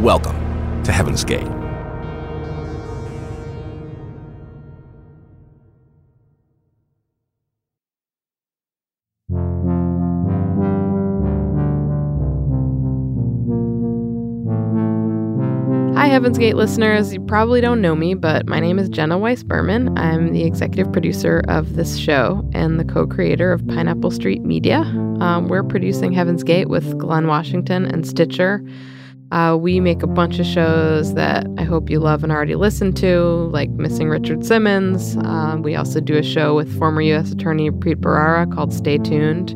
Welcome 0.00 0.82
to 0.84 0.92
Heaven's 0.92 1.24
Gate. 1.24 1.42
Hi, 15.94 16.06
Heaven's 16.06 16.38
Gate 16.38 16.56
listeners. 16.56 17.12
You 17.12 17.20
probably 17.20 17.60
don't 17.60 17.82
know 17.82 17.94
me, 17.94 18.14
but 18.14 18.46
my 18.46 18.58
name 18.58 18.78
is 18.78 18.88
Jenna 18.88 19.18
Weiss 19.18 19.42
Berman. 19.42 19.98
I'm 19.98 20.32
the 20.32 20.44
executive 20.44 20.90
producer 20.94 21.42
of 21.48 21.76
this 21.76 21.98
show 21.98 22.42
and 22.54 22.80
the 22.80 22.86
co 22.86 23.06
creator 23.06 23.52
of 23.52 23.68
Pineapple 23.68 24.12
Street 24.12 24.40
Media. 24.44 24.78
Um, 25.20 25.48
we're 25.48 25.62
producing 25.62 26.14
Heaven's 26.14 26.42
Gate 26.42 26.70
with 26.70 26.96
Glenn 26.96 27.26
Washington 27.26 27.84
and 27.84 28.08
Stitcher. 28.08 28.64
Uh, 29.30 29.56
we 29.56 29.78
make 29.78 30.02
a 30.02 30.08
bunch 30.08 30.40
of 30.40 30.46
shows 30.46 31.14
that 31.14 31.46
I 31.56 31.62
hope 31.62 31.88
you 31.88 32.00
love 32.00 32.24
and 32.24 32.32
already 32.32 32.56
listened 32.56 32.96
to, 32.96 33.48
like 33.52 33.70
Missing 33.70 34.08
Richard 34.08 34.44
Simmons. 34.44 35.16
Uh, 35.18 35.56
we 35.60 35.76
also 35.76 36.00
do 36.00 36.16
a 36.16 36.22
show 36.22 36.56
with 36.56 36.76
former 36.78 37.00
U.S. 37.02 37.30
Attorney 37.30 37.70
Preet 37.70 37.96
Bharara 37.96 38.52
called 38.52 38.72
Stay 38.72 38.98
Tuned. 38.98 39.50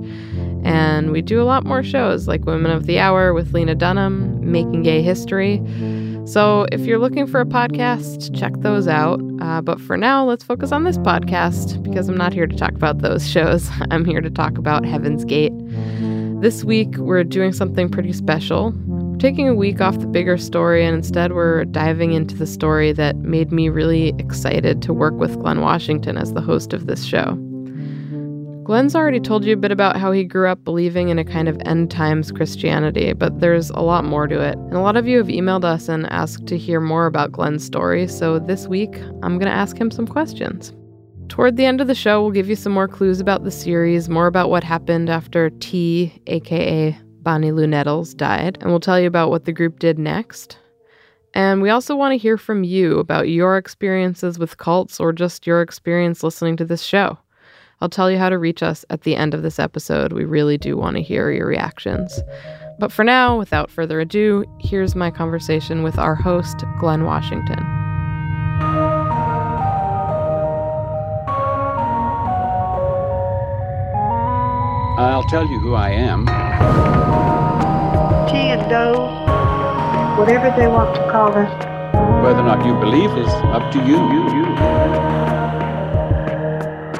And 0.64 1.10
we 1.10 1.22
do 1.22 1.42
a 1.42 1.44
lot 1.44 1.64
more 1.64 1.82
shows 1.82 2.28
like 2.28 2.44
Women 2.46 2.70
of 2.70 2.86
the 2.86 2.98
Hour 3.00 3.34
with 3.34 3.52
Lena 3.52 3.74
Dunham, 3.74 4.50
Making 4.50 4.82
Gay 4.82 5.02
History. 5.02 5.60
So 6.24 6.66
if 6.72 6.80
you're 6.82 6.98
looking 6.98 7.26
for 7.26 7.40
a 7.40 7.44
podcast, 7.44 8.34
check 8.38 8.52
those 8.58 8.88
out. 8.88 9.20
Uh, 9.42 9.60
but 9.60 9.78
for 9.80 9.96
now, 9.96 10.24
let's 10.24 10.42
focus 10.42 10.72
on 10.72 10.84
this 10.84 10.96
podcast 10.98 11.82
because 11.82 12.08
I'm 12.08 12.16
not 12.16 12.32
here 12.32 12.46
to 12.46 12.56
talk 12.56 12.72
about 12.72 12.98
those 12.98 13.28
shows. 13.30 13.68
I'm 13.90 14.04
here 14.04 14.20
to 14.20 14.30
talk 14.30 14.56
about 14.56 14.86
Heaven's 14.86 15.24
Gate. 15.24 15.52
This 16.40 16.64
week, 16.64 16.96
we're 16.96 17.24
doing 17.24 17.52
something 17.52 17.90
pretty 17.90 18.12
special. 18.12 18.72
Taking 19.24 19.48
a 19.48 19.54
week 19.54 19.80
off 19.80 19.98
the 20.00 20.06
bigger 20.06 20.36
story, 20.36 20.84
and 20.84 20.94
instead, 20.94 21.32
we're 21.32 21.64
diving 21.64 22.12
into 22.12 22.34
the 22.34 22.46
story 22.46 22.92
that 22.92 23.16
made 23.16 23.50
me 23.50 23.70
really 23.70 24.12
excited 24.18 24.82
to 24.82 24.92
work 24.92 25.14
with 25.14 25.40
Glenn 25.40 25.62
Washington 25.62 26.18
as 26.18 26.34
the 26.34 26.42
host 26.42 26.74
of 26.74 26.86
this 26.86 27.06
show. 27.06 27.34
Glenn's 28.64 28.94
already 28.94 29.20
told 29.20 29.46
you 29.46 29.54
a 29.54 29.56
bit 29.56 29.72
about 29.72 29.96
how 29.96 30.12
he 30.12 30.24
grew 30.24 30.46
up 30.46 30.62
believing 30.62 31.08
in 31.08 31.18
a 31.18 31.24
kind 31.24 31.48
of 31.48 31.56
end 31.64 31.90
times 31.90 32.32
Christianity, 32.32 33.14
but 33.14 33.40
there's 33.40 33.70
a 33.70 33.80
lot 33.80 34.04
more 34.04 34.26
to 34.26 34.38
it. 34.42 34.58
And 34.58 34.74
a 34.74 34.80
lot 34.80 34.98
of 34.98 35.08
you 35.08 35.16
have 35.16 35.28
emailed 35.28 35.64
us 35.64 35.88
and 35.88 36.04
asked 36.12 36.46
to 36.48 36.58
hear 36.58 36.78
more 36.78 37.06
about 37.06 37.32
Glenn's 37.32 37.64
story, 37.64 38.06
so 38.06 38.38
this 38.38 38.68
week 38.68 38.94
I'm 39.22 39.38
going 39.38 39.50
to 39.50 39.56
ask 39.56 39.78
him 39.78 39.90
some 39.90 40.06
questions. 40.06 40.74
Toward 41.30 41.56
the 41.56 41.64
end 41.64 41.80
of 41.80 41.86
the 41.86 41.94
show, 41.94 42.20
we'll 42.20 42.30
give 42.30 42.50
you 42.50 42.56
some 42.56 42.72
more 42.72 42.88
clues 42.88 43.20
about 43.20 43.42
the 43.42 43.50
series, 43.50 44.10
more 44.10 44.26
about 44.26 44.50
what 44.50 44.64
happened 44.64 45.08
after 45.08 45.48
Ti, 45.48 46.20
aka 46.26 46.98
Bonnie 47.24 47.50
Lu 47.50 47.66
Nettles, 47.66 48.14
died, 48.14 48.58
and 48.60 48.70
we'll 48.70 48.78
tell 48.78 49.00
you 49.00 49.08
about 49.08 49.30
what 49.30 49.46
the 49.46 49.52
group 49.52 49.78
did 49.78 49.98
next. 49.98 50.58
And 51.32 51.60
we 51.60 51.70
also 51.70 51.96
want 51.96 52.12
to 52.12 52.18
hear 52.18 52.38
from 52.38 52.62
you 52.62 52.98
about 52.98 53.28
your 53.28 53.56
experiences 53.56 54.38
with 54.38 54.58
cults 54.58 55.00
or 55.00 55.12
just 55.12 55.46
your 55.46 55.62
experience 55.62 56.22
listening 56.22 56.56
to 56.58 56.64
this 56.64 56.82
show. 56.82 57.18
I'll 57.80 57.88
tell 57.88 58.10
you 58.10 58.18
how 58.18 58.28
to 58.28 58.38
reach 58.38 58.62
us 58.62 58.84
at 58.90 59.02
the 59.02 59.16
end 59.16 59.34
of 59.34 59.42
this 59.42 59.58
episode. 59.58 60.12
We 60.12 60.24
really 60.24 60.56
do 60.56 60.76
want 60.76 60.96
to 60.96 61.02
hear 61.02 61.32
your 61.32 61.46
reactions. 61.46 62.20
But 62.78 62.92
for 62.92 63.04
now, 63.04 63.36
without 63.36 63.70
further 63.70 64.00
ado, 64.00 64.44
here's 64.60 64.94
my 64.94 65.10
conversation 65.10 65.82
with 65.82 65.98
our 65.98 66.14
host, 66.14 66.64
Glenn 66.78 67.04
Washington. 67.04 67.58
I'll 74.96 75.24
tell 75.24 75.44
you 75.44 75.58
who 75.58 75.74
I 75.74 75.90
am. 75.90 76.24
Ti 78.28 78.52
and 78.54 78.62
Do, 78.70 78.92
whatever 80.20 80.54
they 80.56 80.68
want 80.68 80.94
to 80.94 81.10
call 81.10 81.34
us. 81.34 81.50
Whether 82.22 82.38
or 82.38 82.44
not 82.44 82.64
you 82.64 82.78
believe 82.78 83.10
is 83.18 83.32
up 83.50 83.72
to 83.72 83.78
you. 83.80 83.96
You, 83.96 84.22
you. 84.36 84.44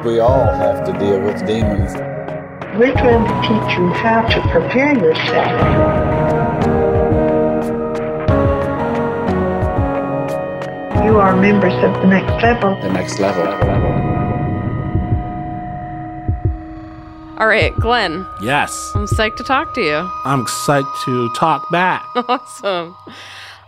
We 0.03 0.19
all 0.19 0.45
have 0.45 0.83
to 0.85 0.91
deal 0.99 1.21
with 1.21 1.47
demons. 1.47 1.93
We're 2.77 2.91
trying 2.91 3.23
to 3.23 3.41
teach 3.47 3.77
you 3.77 3.87
how 3.93 4.23
to 4.27 4.41
prepare 4.51 4.93
yourself. 4.93 5.51
You 11.05 11.17
are 11.17 11.33
members 11.33 11.73
of 11.75 11.93
the 12.01 12.07
next 12.07 12.43
level. 12.43 12.75
The 12.81 12.91
next 12.91 13.19
level. 13.19 14.14
All 17.37 17.47
right, 17.47 17.75
Glenn, 17.75 18.25
Yes, 18.41 18.93
I'm 18.95 19.07
psyched 19.07 19.35
to 19.37 19.43
talk 19.43 19.73
to 19.73 19.81
you. 19.81 20.09
I'm 20.23 20.45
psyched 20.45 21.03
to 21.03 21.29
talk 21.35 21.69
back. 21.69 22.01
awesome. 22.15 22.95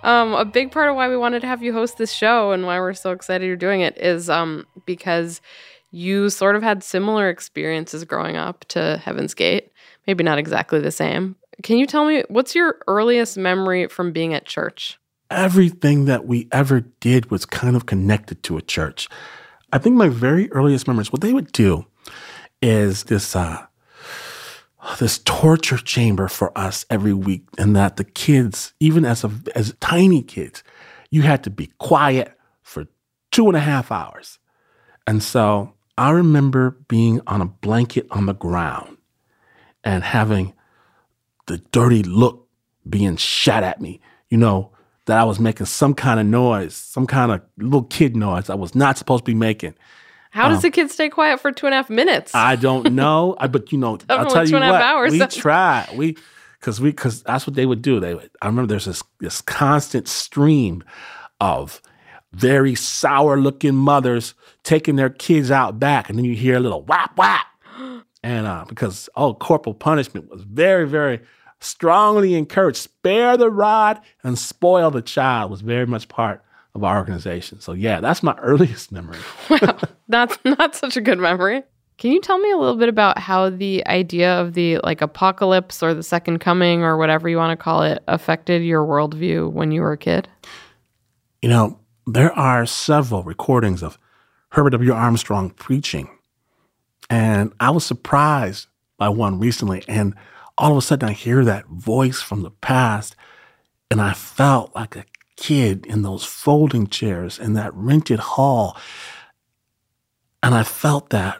Um, 0.04 0.34
a 0.36 0.46
big 0.46 0.72
part 0.72 0.90
of 0.90 0.96
why 0.96 1.10
we 1.10 1.18
wanted 1.18 1.42
to 1.42 1.48
have 1.48 1.62
you 1.62 1.74
host 1.74 1.98
this 1.98 2.14
show 2.14 2.54
and 2.54 2.66
why 2.66 2.80
we're 2.80 2.94
so 2.94 3.12
excited 3.12 3.46
you're 3.46 3.58
doing 3.58 3.82
it 3.82 3.98
is 3.98 4.30
um, 4.30 4.66
because 4.86 5.42
you 5.92 6.30
sort 6.30 6.56
of 6.56 6.64
had 6.64 6.82
similar 6.82 7.30
experiences 7.30 8.06
growing 8.06 8.38
up 8.38 8.64
to 8.70 9.02
Heaven's 9.04 9.34
Gate. 9.34 9.74
Maybe 10.08 10.24
not 10.24 10.38
exactly 10.38 10.80
the 10.80 10.90
same. 10.90 11.36
Can 11.62 11.78
you 11.78 11.86
tell 11.88 12.06
me 12.06 12.24
what's 12.30 12.56
your 12.56 12.78
earliest 12.88 13.38
memory 13.38 13.88
from 13.88 14.14
being 14.14 14.34
at 14.34 14.46
church? 14.46 14.98
Everything 15.30 16.06
that 16.06 16.26
we 16.26 16.48
ever 16.54 16.86
did 17.02 17.30
was 17.30 17.46
kind 17.46 17.76
of 17.76 17.86
connected 17.86 18.44
to 18.44 18.56
a 18.56 18.62
church. 18.62 19.10
I 19.74 19.78
think 19.78 19.98
my 19.98 20.08
very 20.08 20.50
earliest 20.54 20.88
memories, 20.88 21.12
what 21.12 21.20
they 21.20 21.34
would 21.34 21.52
do 21.52 21.86
is 22.62 23.06
this 23.06 23.35
uh, 23.35 23.66
this 25.00 25.19
torture 25.19 25.78
chamber 25.78 26.28
for 26.28 26.57
us 26.57 26.85
every 26.90 27.13
week, 27.13 27.44
and 27.57 27.75
that 27.75 27.97
the 27.97 28.03
kids, 28.03 28.73
even 28.79 29.06
as 29.06 29.23
a, 29.23 29.31
as 29.56 29.73
tiny 29.79 30.22
kids, 30.22 30.63
you 31.09 31.22
had 31.22 31.44
to 31.44 31.50
be 31.50 31.72
quiet 31.78 32.38
for 32.62 32.88
two 33.31 33.47
and 33.47 33.56
a 33.56 33.62
half 33.62 33.91
hours. 33.91 34.40
And 35.06 35.22
so 35.23 35.73
I 35.97 36.12
remember 36.12 36.78
being 36.88 37.22
on 37.28 37.41
a 37.41 37.45
blanket 37.45 38.07
on 38.12 38.25
the 38.25 38.34
ground 38.34 38.97
and 39.84 40.03
having 40.03 40.53
the 41.47 41.57
dirty 41.72 42.03
look 42.03 42.47
being 42.88 43.16
shot 43.18 43.63
at 43.63 43.81
me, 43.81 44.01
you 44.29 44.38
know, 44.38 44.72
that 45.06 45.18
I 45.18 45.24
was 45.24 45.39
making 45.39 45.66
some 45.66 45.94
kind 45.94 46.19
of 46.19 46.25
noise, 46.25 46.75
some 46.75 47.07
kind 47.07 47.31
of 47.31 47.41
little 47.57 47.84
kid 47.84 48.16
noise 48.16 48.50
I 48.50 48.56
was 48.56 48.75
not 48.75 48.97
supposed 48.97 49.25
to 49.25 49.31
be 49.31 49.35
making. 49.35 49.74
How 50.38 50.50
does 50.50 50.64
a 50.64 50.70
kid 50.70 50.92
stay 50.92 51.09
quiet 51.09 51.40
for 51.40 51.52
two 51.52 51.66
and 51.66 51.74
a 51.74 51.78
half 51.78 51.90
minutes? 51.90 52.36
I 52.36 52.56
don't 52.56 52.94
know, 52.94 53.36
I, 53.40 53.48
but 53.48 53.72
you 53.72 53.78
know, 53.80 53.98
I'll 54.08 54.30
tell 54.30 54.48
you 54.48 54.56
and 54.56 54.64
a 54.64 54.68
half 54.68 54.74
what, 54.74 54.81
hours. 54.81 55.12
we 55.12 55.20
tried. 55.42 55.90
We 55.96 56.16
because 56.59 56.80
we 56.80 56.92
because 56.92 57.24
that's 57.24 57.48
what 57.48 57.56
they 57.56 57.66
would 57.66 57.81
do. 57.81 58.00
They 58.00 58.14
would. 58.14 58.30
I 58.42 58.46
remember 58.46 58.68
there's 58.68 58.86
this 58.86 59.02
this 59.20 59.42
constant 59.42 60.08
stream 60.08 60.84
of 61.42 61.81
very 62.34 62.75
sour 62.75 63.40
looking 63.40 63.75
mothers 63.75 64.36
taking 64.64 64.96
their 64.96 65.09
kids 65.09 65.50
out 65.50 65.80
back, 65.80 66.08
and 66.08 66.20
then 66.20 66.25
you 66.25 66.36
hear 66.36 66.58
a 66.58 66.59
little 66.59 66.84
whap 66.84 67.18
whap, 67.18 67.48
and 68.24 68.46
uh, 68.46 68.66
because 68.69 69.09
oh, 69.16 69.34
corporal 69.34 69.74
punishment 69.74 70.30
was 70.30 70.44
very 70.44 70.88
very 70.88 71.19
strongly 71.60 72.36
encouraged. 72.36 72.78
Spare 72.78 73.38
the 73.38 73.50
rod 73.50 74.00
and 74.24 74.38
spoil 74.38 74.92
the 74.92 75.01
child 75.01 75.50
was 75.50 75.62
very 75.62 75.88
much 75.88 76.07
part 76.07 76.44
of 76.77 76.83
our 76.83 76.97
organization. 76.97 77.59
So 77.59 77.74
yeah, 77.74 78.00
that's 78.00 78.24
my 78.24 78.35
earliest 78.41 78.91
memory. 78.91 79.18
wow, 79.50 79.77
that's 80.07 80.38
not 80.45 80.75
such 80.75 80.95
a 80.95 81.01
good 81.01 81.19
memory. 81.19 81.63
Can 81.97 82.12
you 82.12 82.21
tell 82.21 82.38
me 82.38 82.51
a 82.51 82.57
little 82.57 82.77
bit 82.77 82.89
about 82.89 83.18
how 83.18 83.50
the 83.50 83.85
idea 83.88 84.39
of 84.39 84.53
the 84.53 84.77
like 84.83 85.01
apocalypse 85.01 85.81
or 85.81 85.95
the 85.95 86.03
second 86.03 86.39
coming 86.39 86.83
or 86.83 86.95
whatever 86.95 87.27
you 87.27 87.38
want 87.38 87.57
to 87.57 87.62
call 87.62 87.81
it 87.81 88.03
affected 88.07 88.63
your 88.63 88.85
worldview 88.85 89.51
when 89.51 89.71
you 89.71 89.81
were 89.81 89.94
a 89.94 89.97
kid? 89.97 90.29
You 91.41 91.50
know, 91.50 91.79
there 92.06 92.31
are 92.33 92.68
several 92.68 93.24
recordings 93.24 93.81
of 93.81 93.97
Herbert 94.50 94.71
W. 94.71 94.94
Armstrong 94.94 95.50
preaching. 95.50 96.09
And 97.09 97.51
I 97.59 97.71
was 97.71 97.85
surprised 97.85 98.68
by 98.97 99.09
one 99.09 99.39
recently. 99.39 99.83
And 99.88 100.13
all 100.57 100.71
of 100.71 100.77
a 100.77 100.81
sudden, 100.81 101.09
I 101.09 101.13
hear 101.13 101.44
that 101.45 101.65
voice 101.65 102.21
from 102.21 102.44
the 102.44 102.51
past. 102.51 103.15
And 103.89 104.00
I 104.01 104.13
felt 104.13 104.75
like 104.75 104.95
a 104.95 105.06
kid 105.38 105.86
in 105.86 106.01
those 106.01 106.25
folding 106.25 106.88
chairs 106.88 107.39
in 107.39 107.54
that 107.54 107.74
rented 107.74 108.19
hall. 108.19 108.78
And 110.44 110.54
I 110.54 110.63
felt 110.63 111.10
that 111.12 111.39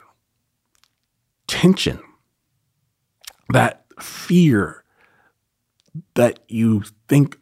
tension 1.48 2.00
that 3.50 3.86
fear 4.00 4.84
that 6.16 6.40
you 6.48 6.84
think 7.08 7.38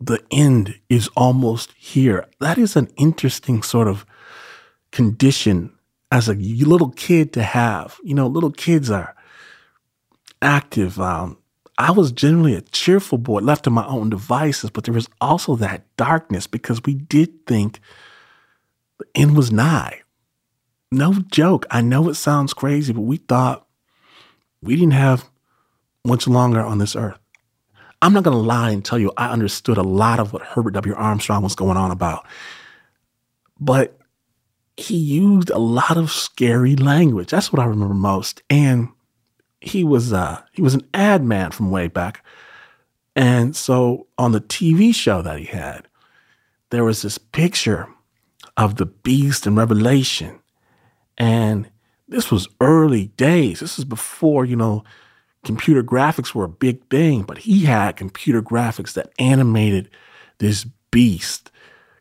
the 0.00 0.22
end 0.30 0.78
is 0.88 1.08
almost 1.16 1.72
here. 1.72 2.26
That 2.40 2.58
is 2.58 2.76
an 2.76 2.88
interesting 2.96 3.62
sort 3.62 3.88
of 3.88 4.04
condition 4.90 5.72
as 6.10 6.28
a 6.28 6.34
little 6.34 6.90
kid 6.90 7.32
to 7.34 7.42
have. 7.42 7.98
You 8.02 8.14
know, 8.14 8.26
little 8.26 8.50
kids 8.50 8.90
are 8.90 9.14
active. 10.40 11.00
Um, 11.00 11.38
I 11.78 11.90
was 11.90 12.12
generally 12.12 12.54
a 12.54 12.60
cheerful 12.60 13.18
boy, 13.18 13.40
left 13.40 13.64
to 13.64 13.70
my 13.70 13.86
own 13.86 14.10
devices, 14.10 14.70
but 14.70 14.84
there 14.84 14.94
was 14.94 15.08
also 15.20 15.56
that 15.56 15.84
darkness 15.96 16.46
because 16.46 16.82
we 16.84 16.94
did 16.94 17.46
think 17.46 17.80
the 18.98 19.06
end 19.14 19.36
was 19.36 19.50
nigh. 19.50 20.02
No 20.90 21.14
joke. 21.14 21.66
I 21.70 21.80
know 21.80 22.08
it 22.08 22.14
sounds 22.14 22.52
crazy, 22.52 22.92
but 22.92 23.00
we 23.00 23.16
thought 23.16 23.66
we 24.60 24.76
didn't 24.76 24.92
have 24.92 25.28
much 26.04 26.28
longer 26.28 26.60
on 26.60 26.78
this 26.78 26.94
earth. 26.94 27.18
I'm 28.02 28.12
not 28.12 28.24
going 28.24 28.36
to 28.36 28.42
lie 28.42 28.70
and 28.70 28.84
tell 28.84 28.98
you 28.98 29.12
I 29.16 29.30
understood 29.30 29.78
a 29.78 29.82
lot 29.82 30.18
of 30.20 30.32
what 30.32 30.42
Herbert 30.42 30.74
W. 30.74 30.94
Armstrong 30.94 31.42
was 31.42 31.54
going 31.54 31.76
on 31.76 31.90
about. 31.90 32.26
But 33.58 33.98
he 34.76 34.96
used 34.96 35.50
a 35.50 35.58
lot 35.58 35.96
of 35.96 36.10
scary 36.10 36.76
language. 36.76 37.30
That's 37.30 37.52
what 37.52 37.62
I 37.62 37.64
remember 37.64 37.94
most. 37.94 38.42
And 38.50 38.88
he 39.62 39.84
was 39.84 40.12
uh 40.12 40.42
he 40.52 40.60
was 40.60 40.74
an 40.74 40.86
ad 40.92 41.24
man 41.24 41.50
from 41.50 41.70
way 41.70 41.88
back. 41.88 42.24
And 43.14 43.54
so 43.54 44.06
on 44.18 44.32
the 44.32 44.40
TV 44.40 44.94
show 44.94 45.22
that 45.22 45.38
he 45.38 45.44
had, 45.44 45.86
there 46.70 46.84
was 46.84 47.02
this 47.02 47.18
picture 47.18 47.88
of 48.56 48.76
the 48.76 48.86
beast 48.86 49.46
in 49.46 49.54
Revelation. 49.54 50.40
And 51.18 51.70
this 52.08 52.30
was 52.30 52.48
early 52.60 53.08
days. 53.08 53.60
This 53.60 53.78
is 53.78 53.84
before, 53.84 54.44
you 54.44 54.56
know, 54.56 54.82
computer 55.44 55.82
graphics 55.82 56.34
were 56.34 56.44
a 56.44 56.48
big 56.48 56.88
thing, 56.88 57.22
but 57.22 57.38
he 57.38 57.64
had 57.64 57.96
computer 57.96 58.42
graphics 58.42 58.94
that 58.94 59.12
animated 59.18 59.90
this 60.38 60.66
beast 60.90 61.50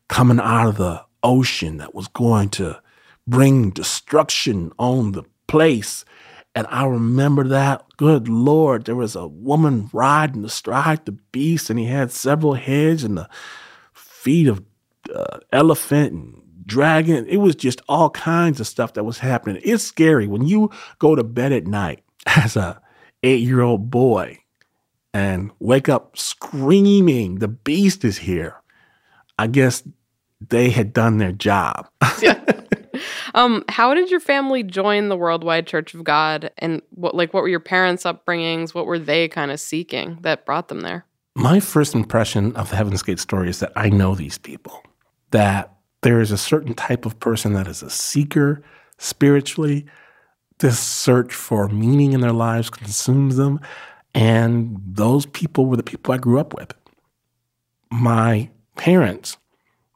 coming 0.08 0.40
out 0.40 0.68
of 0.68 0.78
the 0.78 1.04
ocean 1.24 1.78
that 1.78 1.94
was 1.94 2.08
going 2.08 2.50
to 2.50 2.82
bring 3.28 3.70
destruction 3.70 4.72
on 4.80 5.12
the 5.12 5.24
place. 5.48 6.06
And 6.54 6.68
I 6.70 6.86
remember 6.86 7.48
that, 7.48 7.86
good 7.96 8.28
Lord, 8.28 8.86
there 8.86 8.96
was 8.96 9.16
a 9.16 9.28
woman 9.28 9.90
riding 9.94 10.44
astride 10.44 11.06
the 11.06 11.14
beast, 11.14 11.70
and 11.70 11.80
he 11.80 11.86
had 11.86 12.12
several 12.12 12.56
heads 12.56 13.04
and 13.04 13.18
the 13.18 13.30
feet 13.94 14.48
of 14.48 14.64
uh, 15.14 15.40
elephant 15.52 16.12
and 16.12 16.42
dragon. 16.66 17.26
It 17.28 17.38
was 17.38 17.56
just 17.56 17.82
all 17.88 18.10
kinds 18.10 18.60
of 18.60 18.68
stuff 18.68 18.94
that 18.94 19.06
was 19.06 19.20
happening. 19.20 19.62
It's 19.64 19.84
scary 19.84 20.28
when 20.28 20.46
you 20.46 20.70
go 21.00 21.16
to 21.16 21.24
bed 21.24 21.54
at 21.54 21.68
night 21.68 22.04
as 22.26 22.56
a 22.56 22.82
eight 23.24 23.42
year 23.42 23.62
old 23.62 23.90
boy 23.90 24.40
and 25.14 25.52
wake 25.60 25.90
up 25.90 26.18
screaming, 26.18 27.36
the 27.36 27.48
beast 27.48 28.04
is 28.04 28.20
here. 28.20 28.56
I 29.38 29.48
guess 29.48 29.84
they 30.50 30.70
had 30.70 30.94
done 30.94 31.18
their 31.18 31.32
job. 31.32 31.88
yeah. 32.22 32.44
Um, 33.34 33.64
how 33.70 33.94
did 33.94 34.12
your 34.12 34.20
family 34.20 34.62
join 34.62 35.08
the 35.08 35.16
Worldwide 35.16 35.66
Church 35.66 35.94
of 35.94 36.04
God, 36.04 36.52
and 36.58 36.82
what 36.90 37.16
like 37.16 37.34
what 37.34 37.44
were 37.44 37.50
your 37.50 37.62
parents' 37.62 38.04
upbringings? 38.04 38.74
What 38.74 38.86
were 38.86 39.00
they 39.00 39.30
kind 39.30 39.52
of 39.52 39.60
seeking 39.60 40.18
that 40.22 40.46
brought 40.46 40.68
them 40.68 40.82
there? 40.82 41.06
My 41.36 41.62
first 41.62 41.96
impression 41.96 42.54
of 42.58 42.70
the 42.70 42.76
Heaven's 42.76 43.04
Gate 43.04 43.20
story 43.20 43.50
is 43.50 43.60
that 43.60 43.72
I 43.76 43.90
know 43.90 44.16
these 44.16 44.38
people. 44.38 44.84
That 45.32 45.74
there 46.02 46.20
is 46.20 46.32
a 46.32 46.38
certain 46.38 46.74
type 46.74 47.06
of 47.06 47.20
person 47.20 47.54
that 47.54 47.68
is 47.68 47.82
a 47.82 47.90
seeker 47.90 48.64
spiritually. 48.98 49.86
This 50.60 50.80
search 50.80 51.34
for 51.34 51.70
meaning 51.70 52.12
in 52.12 52.20
their 52.20 52.34
lives 52.34 52.70
consumes 52.70 53.38
them, 53.38 53.62
and 54.14 54.78
those 54.86 55.26
people 55.26 55.68
were 55.68 55.78
the 55.78 55.84
people 55.84 56.14
I 56.14 56.18
grew 56.18 56.40
up 56.40 56.54
with. 56.54 56.74
My 57.92 58.50
parents 58.76 59.38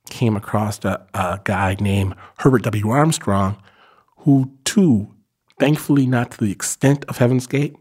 came 0.10 0.36
across 0.36 0.84
a, 0.86 1.06
a 1.14 1.40
guy 1.44 1.76
named 1.80 2.16
Herbert 2.40 2.64
W. 2.64 2.90
Armstrong, 2.90 3.62
who, 4.18 4.52
too, 4.64 5.14
thankfully 5.60 6.06
not 6.06 6.32
to 6.32 6.46
the 6.46 6.52
extent 6.52 7.06
of 7.06 7.18
Heaven's 7.18 7.48
Gate, 7.48 7.76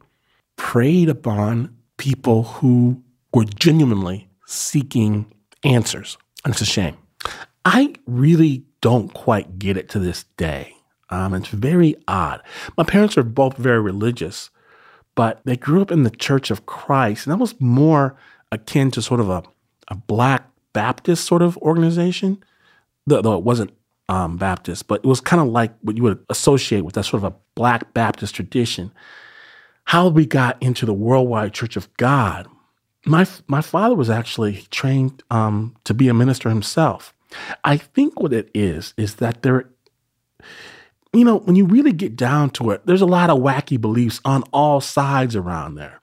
preyed 0.56 1.08
upon 1.08 1.76
people 1.96 2.44
who 2.44 3.02
were 3.32 3.44
genuinely 3.44 4.28
seeking 4.46 5.26
answers. 5.64 6.16
And 6.44 6.52
it's 6.52 6.60
a 6.60 6.66
shame. 6.66 6.96
I 7.64 7.94
really 8.06 8.64
don't 8.80 9.12
quite 9.14 9.58
get 9.58 9.76
it 9.76 9.88
to 9.90 9.98
this 9.98 10.24
day. 10.36 10.74
Um, 11.10 11.34
it's 11.34 11.48
very 11.48 11.96
odd. 12.08 12.42
My 12.76 12.84
parents 12.84 13.16
are 13.16 13.22
both 13.22 13.56
very 13.56 13.80
religious, 13.80 14.50
but 15.14 15.40
they 15.44 15.56
grew 15.56 15.80
up 15.80 15.90
in 15.90 16.02
the 16.02 16.10
Church 16.10 16.50
of 16.50 16.66
Christ, 16.66 17.26
and 17.26 17.32
that 17.32 17.38
was 17.40 17.58
more 17.60 18.16
akin 18.52 18.90
to 18.92 19.02
sort 19.02 19.20
of 19.20 19.30
a, 19.30 19.42
a 19.88 19.94
black 19.94 20.50
Baptist 20.74 21.24
sort 21.24 21.40
of 21.40 21.56
organization, 21.58 22.44
though 23.06 23.38
it 23.38 23.44
wasn't 23.44 23.72
um, 24.08 24.36
Baptist, 24.36 24.86
but 24.86 25.00
it 25.02 25.06
was 25.06 25.20
kind 25.20 25.40
of 25.40 25.48
like 25.48 25.72
what 25.80 25.96
you 25.96 26.02
would 26.02 26.22
associate 26.28 26.82
with 26.82 26.94
that 26.94 27.04
sort 27.04 27.22
of 27.22 27.32
a 27.32 27.36
Black 27.54 27.94
Baptist 27.94 28.34
tradition. 28.34 28.92
How 29.84 30.08
we 30.08 30.26
got 30.26 30.62
into 30.62 30.84
the 30.84 30.94
Worldwide 30.94 31.54
Church 31.54 31.76
of 31.76 31.94
God. 31.96 32.46
My 33.06 33.26
my 33.46 33.60
father 33.60 33.94
was 33.94 34.10
actually 34.10 34.66
trained 34.70 35.22
um, 35.30 35.74
to 35.84 35.94
be 35.94 36.08
a 36.08 36.14
minister 36.14 36.48
himself. 36.48 37.14
I 37.64 37.76
think 37.76 38.20
what 38.20 38.32
it 38.32 38.50
is 38.54 38.94
is 38.96 39.16
that 39.16 39.42
there, 39.42 39.68
you 41.12 41.24
know, 41.24 41.38
when 41.38 41.56
you 41.56 41.66
really 41.66 41.92
get 41.92 42.16
down 42.16 42.50
to 42.50 42.70
it, 42.70 42.86
there's 42.86 43.02
a 43.02 43.06
lot 43.06 43.30
of 43.30 43.38
wacky 43.38 43.80
beliefs 43.80 44.20
on 44.24 44.42
all 44.52 44.80
sides 44.80 45.36
around 45.36 45.74
there. 45.74 46.00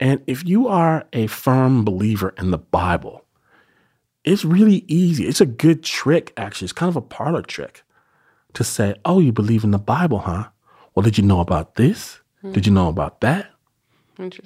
And 0.00 0.20
if 0.26 0.44
you 0.44 0.66
are 0.66 1.06
a 1.12 1.28
firm 1.28 1.84
believer 1.84 2.34
in 2.36 2.50
the 2.50 2.58
Bible, 2.58 3.21
it's 4.24 4.44
really 4.44 4.84
easy. 4.88 5.26
It's 5.26 5.40
a 5.40 5.46
good 5.46 5.82
trick, 5.82 6.32
actually. 6.36 6.66
It's 6.66 6.72
kind 6.72 6.88
of 6.88 6.96
a 6.96 7.02
parlor 7.02 7.42
trick 7.42 7.82
to 8.54 8.64
say, 8.64 8.94
oh, 9.04 9.20
you 9.20 9.32
believe 9.32 9.64
in 9.64 9.70
the 9.70 9.78
Bible, 9.78 10.20
huh? 10.20 10.48
Well, 10.94 11.02
did 11.02 11.18
you 11.18 11.24
know 11.24 11.40
about 11.40 11.76
this? 11.76 12.20
Mm-hmm. 12.38 12.52
Did 12.52 12.66
you 12.66 12.72
know 12.72 12.88
about 12.88 13.20
that? 13.22 13.48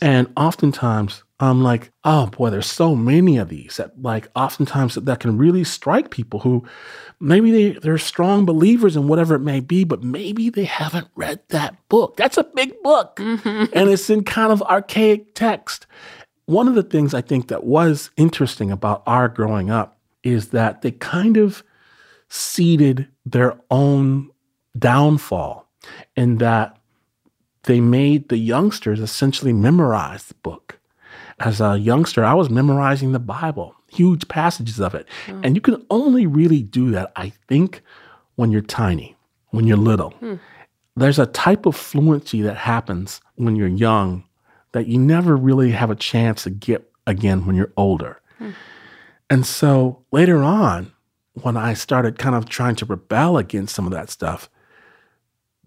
And 0.01 0.33
oftentimes 0.37 1.25
I'm 1.39 1.63
like, 1.63 1.91
oh 2.05 2.29
boy, 2.29 2.51
there's 2.51 2.67
so 2.67 2.95
many 2.95 3.37
of 3.37 3.49
these 3.49 3.77
that 3.77 4.01
like 4.01 4.29
oftentimes 4.35 4.95
that, 4.95 5.05
that 5.05 5.21
can 5.21 5.37
really 5.37 5.65
strike 5.65 6.11
people 6.11 6.41
who 6.41 6.65
maybe 7.21 7.51
they, 7.51 7.79
they're 7.79 7.99
strong 7.99 8.47
believers 8.47 8.97
in 8.97 9.09
whatever 9.09 9.35
it 9.35 9.41
may 9.41 9.61
be, 9.61 9.85
but 9.85 10.03
maybe 10.03 10.49
they 10.49 10.65
haven't 10.65 11.09
read 11.15 11.41
that 11.49 11.77
book. 11.89 12.17
That's 12.17 12.39
a 12.39 12.45
big 12.45 12.81
book. 12.83 13.17
Mm-hmm. 13.17 13.65
And 13.75 13.91
it's 13.91 14.09
in 14.09 14.25
kind 14.25 14.53
of 14.53 14.63
archaic 14.63 15.35
text. 15.35 15.87
One 16.47 16.69
of 16.69 16.75
the 16.75 16.83
things 16.83 17.13
I 17.13 17.21
think 17.21 17.49
that 17.49 17.65
was 17.65 18.11
interesting 18.17 18.71
about 18.71 19.03
our 19.07 19.29
growing 19.29 19.69
up 19.71 19.99
is 20.23 20.49
that 20.49 20.83
they 20.83 20.93
kind 20.93 21.37
of 21.37 21.63
seeded 22.29 23.09
their 23.25 23.59
own 23.71 24.31
downfall 24.79 25.69
in 26.17 26.39
that 26.39 26.79
they 27.65 27.81
made 27.81 28.29
the 28.29 28.39
youngsters 28.39 29.01
essentially 29.01 29.53
memorize 29.53 30.25
the 30.25 30.35
book. 30.35 30.79
As 31.41 31.61
a 31.61 31.79
youngster, 31.79 32.25
I 32.25 32.35
was 32.35 32.49
memorizing 32.49 33.13
the 33.13 33.19
Bible, 33.19 33.75
huge 33.91 34.27
passages 34.29 34.81
of 34.81 34.95
it. 34.95 35.07
Mm. 35.27 35.41
And 35.45 35.55
you 35.57 35.61
can 35.61 35.85
only 35.91 36.27
really 36.27 36.63
do 36.63 36.91
that, 36.93 37.13
I 37.17 37.31
think, 37.49 37.83
when 38.37 38.51
you're 38.53 38.63
tiny, 38.63 39.17
when 39.51 39.67
you're 39.67 39.77
little. 39.77 40.13
Mm. 40.23 40.39
There's 40.95 41.19
a 41.19 41.27
type 41.27 41.67
of 41.67 41.77
fluency 41.77 42.41
that 42.43 42.57
happens 42.57 43.21
when 43.35 43.57
you're 43.57 43.69
young 43.69 44.25
that 44.77 44.87
you 44.87 44.99
never 44.99 45.35
really 45.35 45.71
have 45.71 45.91
a 45.91 45.97
chance 45.97 46.43
to 46.43 46.51
get 46.51 46.93
again 47.07 47.47
when 47.47 47.57
you're 47.57 47.73
older. 47.79 48.21
Hmm. 48.37 48.51
And 49.31 49.47
so 49.47 50.05
later 50.13 50.43
on, 50.43 50.93
when 51.33 51.57
I 51.57 51.73
started 51.73 52.19
kind 52.19 52.35
of 52.35 52.47
trying 52.47 52.77
to 52.77 52.85
rebel 52.85 53.39
against 53.39 53.75
some 53.75 53.87
of 53.87 53.93
that 53.93 54.11
stuff, 54.11 54.51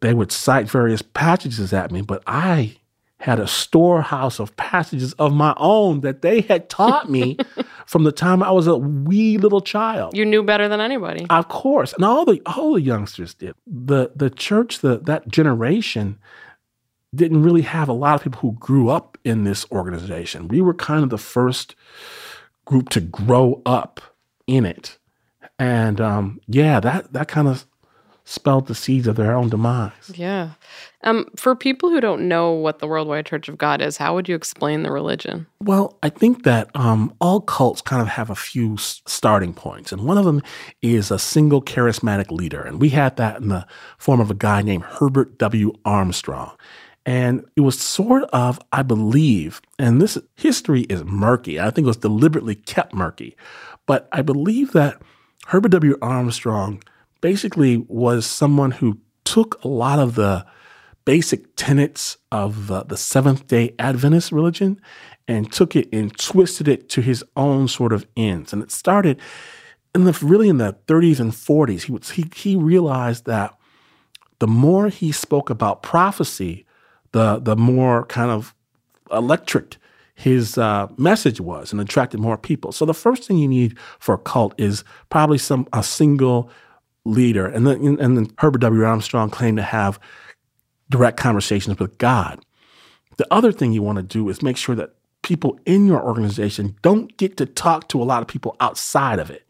they 0.02 0.14
would 0.14 0.32
cite 0.32 0.70
various 0.70 1.02
passages 1.02 1.74
at 1.74 1.92
me, 1.92 2.02
but 2.02 2.22
I 2.28 2.78
had 3.18 3.40
a 3.40 3.48
storehouse 3.48 4.40
of 4.40 4.56
passages 4.58 5.14
of 5.14 5.34
my 5.34 5.56
own 5.58 6.02
that 6.02 6.22
they 6.22 6.42
had 6.42 6.70
taught 6.70 7.10
me 7.10 7.36
from 7.88 8.04
the 8.04 8.12
time 8.12 8.44
I 8.44 8.52
was 8.52 8.68
a 8.68 8.78
wee 8.78 9.40
little 9.40 9.60
child. 9.60 10.16
You 10.16 10.24
knew 10.24 10.44
better 10.44 10.68
than 10.70 10.80
anybody. 10.80 11.26
Of 11.32 11.50
course. 11.50 11.94
And 11.94 12.06
all 12.06 12.26
the 12.26 12.42
all 12.46 12.74
the 12.74 12.82
youngsters 12.82 13.34
did. 13.34 13.56
The 13.66 14.12
the 14.16 14.30
church, 14.30 14.80
the 14.80 15.00
that 15.00 15.28
generation, 15.28 16.20
didn't 17.14 17.44
really 17.44 17.64
have 17.64 17.90
a 17.90 17.94
lot 17.94 18.16
of 18.16 18.24
people 18.24 18.40
who 18.40 18.54
grew 18.54 18.90
up 18.90 19.18
in 19.24 19.44
this 19.44 19.66
organization. 19.72 20.48
We 20.48 20.62
were 20.62 20.74
kind 20.74 21.04
of 21.04 21.10
the 21.10 21.18
first 21.18 21.76
group 22.66 22.90
to 22.90 23.02
grow 23.02 23.62
up 23.66 24.00
in 24.48 24.66
it. 24.66 24.98
And 25.58 26.00
um, 26.00 26.40
yeah, 26.48 26.80
that 26.80 27.14
that 27.14 27.28
kind 27.28 27.48
of 27.48 27.66
spelled 28.30 28.68
the 28.68 28.76
seeds 28.76 29.08
of 29.08 29.16
their 29.16 29.36
own 29.36 29.50
demise. 29.50 30.12
Yeah. 30.14 30.52
Um, 31.04 31.26
for 31.36 31.56
people 31.56 31.90
who 31.90 32.00
don't 32.00 32.28
know 32.28 32.52
what 32.52 32.78
the 32.78 32.86
Worldwide 32.86 33.26
Church 33.26 33.50
of 33.50 33.58
God 33.58 33.82
is, 33.82 33.98
how 33.98 34.14
would 34.14 34.30
you 34.30 34.36
explain 34.36 34.84
the 34.84 34.92
religion? 34.92 35.48
Well, 35.64 35.98
I 36.04 36.10
think 36.10 36.44
that 36.44 36.70
um, 36.76 37.12
all 37.20 37.42
cults 37.42 37.82
kind 37.82 38.04
of 38.04 38.08
have 38.08 38.30
a 38.30 38.36
few 38.36 38.76
s- 38.76 39.02
starting 39.08 39.54
points, 39.54 39.92
and 39.92 40.04
one 40.04 40.20
of 40.20 40.26
them 40.26 40.44
is 40.84 41.10
a 41.10 41.18
single 41.18 41.62
charismatic 41.62 42.30
leader, 42.30 42.62
and 42.62 42.80
we 42.80 42.90
had 42.90 43.18
that 43.18 43.42
in 43.42 43.48
the 43.48 43.66
form 43.98 44.20
of 44.20 44.30
a 44.30 44.36
guy 44.36 44.62
named 44.62 44.84
Herbert 44.84 45.40
W. 45.40 45.74
Armstrong. 45.84 46.52
And 47.06 47.46
it 47.56 47.62
was 47.62 47.80
sort 47.80 48.24
of, 48.26 48.60
I 48.72 48.84
believe, 48.84 49.62
and 49.80 50.02
this 50.02 50.18
history 50.36 50.82
is 50.82 51.04
murky. 51.04 51.60
I 51.60 51.72
think 51.72 51.86
it 51.86 51.88
was 51.88 51.98
deliberately 51.98 52.56
kept 52.56 52.94
murky. 52.94 53.36
But 53.86 54.08
I 54.12 54.22
believe 54.22 54.74
that 54.74 55.02
Herbert 55.48 55.72
W. 55.72 55.98
Armstrong 56.02 56.84
basically 57.22 57.78
was 57.88 58.26
someone 58.26 58.72
who 58.72 59.00
took 59.24 59.64
a 59.64 59.68
lot 59.68 60.00
of 60.00 60.16
the 60.16 60.46
basic 61.06 61.56
tenets 61.56 62.18
of 62.32 62.70
uh, 62.70 62.84
the 62.84 62.98
Seventh 62.98 63.48
day 63.48 63.74
Adventist 63.80 64.32
religion 64.32 64.80
and 65.28 65.52
took 65.52 65.76
it 65.76 65.90
and 65.92 66.16
twisted 66.18 66.68
it 66.68 66.90
to 66.90 67.02
his 67.02 67.24
own 67.36 67.68
sort 67.68 67.94
of 67.94 68.06
ends. 68.16 68.54
And 68.54 68.62
it 68.62 68.72
started 68.72 69.20
in 69.96 70.04
the 70.04 70.18
really 70.22 70.50
in 70.50 70.58
the 70.58 70.78
30s 70.88 71.20
and 71.20 71.32
40s. 71.32 72.12
He, 72.14 72.22
he, 72.22 72.30
he 72.36 72.56
realized 72.56 73.26
that 73.26 73.56
the 74.40 74.48
more 74.48 74.90
he 74.90 75.12
spoke 75.12 75.50
about 75.50 75.82
prophecy, 75.84 76.66
the, 77.12 77.40
the 77.40 77.56
more 77.56 78.06
kind 78.06 78.32
of 78.32 78.54
electric 79.12 79.78
his 80.20 80.58
uh, 80.58 80.88
message 80.98 81.40
was 81.40 81.72
and 81.72 81.80
attracted 81.80 82.20
more 82.20 82.38
people. 82.38 82.74
So 82.74 82.86
the 82.86 82.94
first 82.94 83.24
thing 83.24 83.38
you 83.38 83.48
need 83.48 83.80
for 84.00 84.16
a 84.16 84.18
cult 84.18 84.54
is 84.58 84.84
probably 85.10 85.38
some 85.38 85.66
a 85.72 85.82
single 85.82 86.52
leader. 87.06 87.46
And 87.46 87.66
then, 87.66 87.98
and 88.00 88.18
then 88.18 88.28
Herbert 88.38 88.60
W. 88.60 88.84
Armstrong 88.84 89.30
claimed 89.30 89.58
to 89.58 89.64
have 89.64 89.98
direct 90.90 91.18
conversations 91.18 91.80
with 91.80 91.98
God. 92.00 92.44
The 93.16 93.28
other 93.32 93.54
thing 93.54 93.72
you 93.72 93.82
want 93.82 93.96
to 93.96 94.04
do 94.04 94.28
is 94.28 94.42
make 94.42 94.58
sure 94.58 94.76
that 94.76 94.94
people 95.22 95.58
in 95.66 95.88
your 95.88 96.04
organization 96.04 96.76
don't 96.82 97.16
get 97.16 97.38
to 97.38 97.46
talk 97.46 97.88
to 97.90 98.02
a 98.02 98.04
lot 98.04 98.22
of 98.22 98.28
people 98.28 98.58
outside 98.60 99.20
of 99.20 99.30
it. 99.30 99.48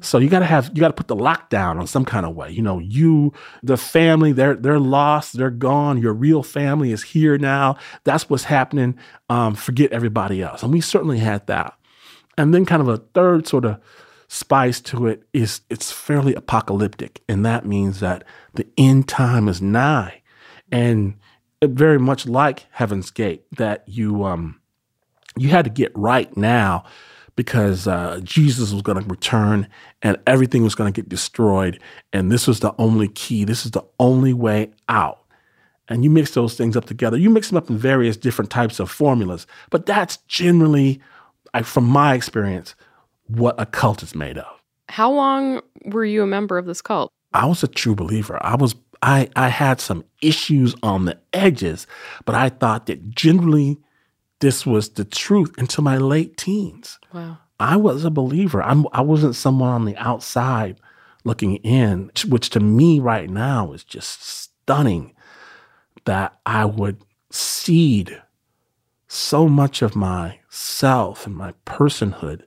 So 0.00 0.18
you 0.18 0.28
got 0.28 0.40
to 0.40 0.46
have 0.46 0.70
you 0.74 0.80
got 0.80 0.88
to 0.88 0.94
put 0.94 1.08
the 1.08 1.16
lockdown 1.16 1.78
on 1.78 1.86
some 1.86 2.04
kind 2.04 2.26
of 2.26 2.34
way. 2.34 2.50
You 2.50 2.62
know, 2.62 2.78
you 2.78 3.32
the 3.62 3.76
family 3.76 4.32
they're 4.32 4.54
they're 4.54 4.80
lost, 4.80 5.36
they're 5.36 5.50
gone. 5.50 6.00
Your 6.00 6.12
real 6.12 6.42
family 6.42 6.92
is 6.92 7.02
here 7.02 7.38
now. 7.38 7.76
That's 8.04 8.28
what's 8.28 8.44
happening. 8.44 8.98
Um, 9.28 9.54
forget 9.54 9.92
everybody 9.92 10.42
else, 10.42 10.62
and 10.62 10.72
we 10.72 10.80
certainly 10.80 11.18
had 11.18 11.46
that. 11.46 11.76
And 12.38 12.52
then 12.52 12.66
kind 12.66 12.82
of 12.82 12.88
a 12.88 12.98
third 12.98 13.46
sort 13.46 13.64
of 13.64 13.80
spice 14.28 14.80
to 14.80 15.06
it 15.06 15.22
is 15.32 15.62
it's 15.70 15.90
fairly 15.92 16.34
apocalyptic, 16.34 17.22
and 17.28 17.44
that 17.44 17.64
means 17.66 18.00
that 18.00 18.24
the 18.54 18.66
end 18.76 19.08
time 19.08 19.48
is 19.48 19.62
nigh, 19.62 20.22
and 20.70 21.14
very 21.64 21.98
much 21.98 22.26
like 22.26 22.66
Heaven's 22.70 23.10
Gate 23.10 23.44
that 23.56 23.84
you 23.86 24.24
um 24.24 24.60
you 25.36 25.50
had 25.50 25.64
to 25.64 25.70
get 25.70 25.92
right 25.96 26.34
now 26.36 26.84
because 27.36 27.86
uh, 27.86 28.20
Jesus 28.22 28.72
was 28.72 28.82
going 28.82 29.00
to 29.00 29.08
return 29.08 29.68
and 30.02 30.16
everything 30.26 30.64
was 30.64 30.74
going 30.74 30.92
to 30.92 31.00
get 31.00 31.08
destroyed. 31.08 31.78
And 32.12 32.32
this 32.32 32.46
was 32.46 32.60
the 32.60 32.74
only 32.78 33.08
key. 33.08 33.44
This 33.44 33.64
is 33.64 33.72
the 33.72 33.84
only 34.00 34.32
way 34.32 34.70
out. 34.88 35.22
And 35.88 36.02
you 36.02 36.10
mix 36.10 36.32
those 36.32 36.56
things 36.56 36.76
up 36.76 36.86
together. 36.86 37.16
You 37.16 37.30
mix 37.30 37.48
them 37.48 37.58
up 37.58 37.70
in 37.70 37.78
various 37.78 38.16
different 38.16 38.50
types 38.50 38.80
of 38.80 38.90
formulas. 38.90 39.46
But 39.70 39.86
that's 39.86 40.16
generally, 40.26 41.00
from 41.62 41.84
my 41.84 42.14
experience, 42.14 42.74
what 43.28 43.54
a 43.58 43.66
cult 43.66 44.02
is 44.02 44.14
made 44.14 44.38
of. 44.38 44.60
How 44.88 45.12
long 45.12 45.60
were 45.84 46.04
you 46.04 46.22
a 46.22 46.26
member 46.26 46.58
of 46.58 46.66
this 46.66 46.82
cult? 46.82 47.12
I 47.32 47.46
was 47.46 47.62
a 47.62 47.68
true 47.68 47.94
believer. 47.94 48.38
I 48.40 48.56
was 48.56 48.74
I 49.02 49.28
I 49.36 49.48
had 49.48 49.80
some 49.80 50.04
issues 50.22 50.74
on 50.82 51.04
the 51.04 51.18
edges, 51.32 51.86
but 52.24 52.34
I 52.34 52.48
thought 52.48 52.86
that 52.86 53.10
generally 53.10 53.78
this 54.40 54.66
was 54.66 54.90
the 54.90 55.04
truth 55.04 55.54
until 55.58 55.84
my 55.84 55.96
late 55.96 56.36
teens. 56.36 56.98
Wow. 57.12 57.38
I 57.58 57.76
was 57.76 58.04
a 58.04 58.10
believer. 58.10 58.62
I'm, 58.62 58.86
I 58.92 59.00
wasn't 59.00 59.34
someone 59.34 59.70
on 59.70 59.84
the 59.84 59.96
outside 59.96 60.78
looking 61.24 61.56
in, 61.56 62.10
which 62.28 62.50
to 62.50 62.60
me 62.60 63.00
right 63.00 63.30
now 63.30 63.72
is 63.72 63.82
just 63.82 64.22
stunning 64.22 65.14
that 66.04 66.38
I 66.44 66.64
would 66.64 67.02
cede 67.30 68.22
so 69.08 69.48
much 69.48 69.82
of 69.82 69.96
myself 69.96 71.26
and 71.26 71.34
my 71.34 71.54
personhood 71.64 72.42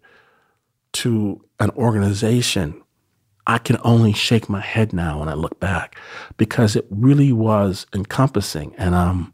to 0.93 1.43
an 1.60 1.72
organization. 1.72 2.81
I 3.48 3.58
can 3.58 3.77
only 3.84 4.13
shake 4.13 4.48
my 4.48 4.62
head 4.62 4.93
now 4.93 5.19
when 5.19 5.29
I 5.29 5.34
look 5.34 5.60
back 5.60 6.00
because 6.38 6.75
it 6.75 6.86
really 6.89 7.34
was 7.34 7.88
encompassing 7.93 8.75
and 8.77 8.93
um, 8.93 9.34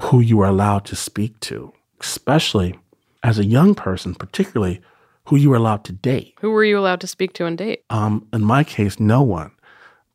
who 0.00 0.20
you 0.20 0.36
were 0.36 0.46
allowed 0.46 0.84
to 0.86 0.96
speak 0.96 1.40
to 1.40 1.72
especially 2.04 2.78
as 3.22 3.38
a 3.38 3.44
young 3.44 3.74
person, 3.74 4.14
particularly 4.14 4.80
who 5.26 5.36
you 5.36 5.50
were 5.50 5.56
allowed 5.56 5.84
to 5.84 5.92
date. 5.92 6.34
Who 6.40 6.50
were 6.50 6.64
you 6.64 6.78
allowed 6.78 7.00
to 7.00 7.06
speak 7.06 7.32
to 7.34 7.46
and 7.46 7.56
date? 7.56 7.84
Um, 7.88 8.28
in 8.32 8.42
my 8.42 8.62
case, 8.62 9.00
no 9.00 9.22
one, 9.22 9.52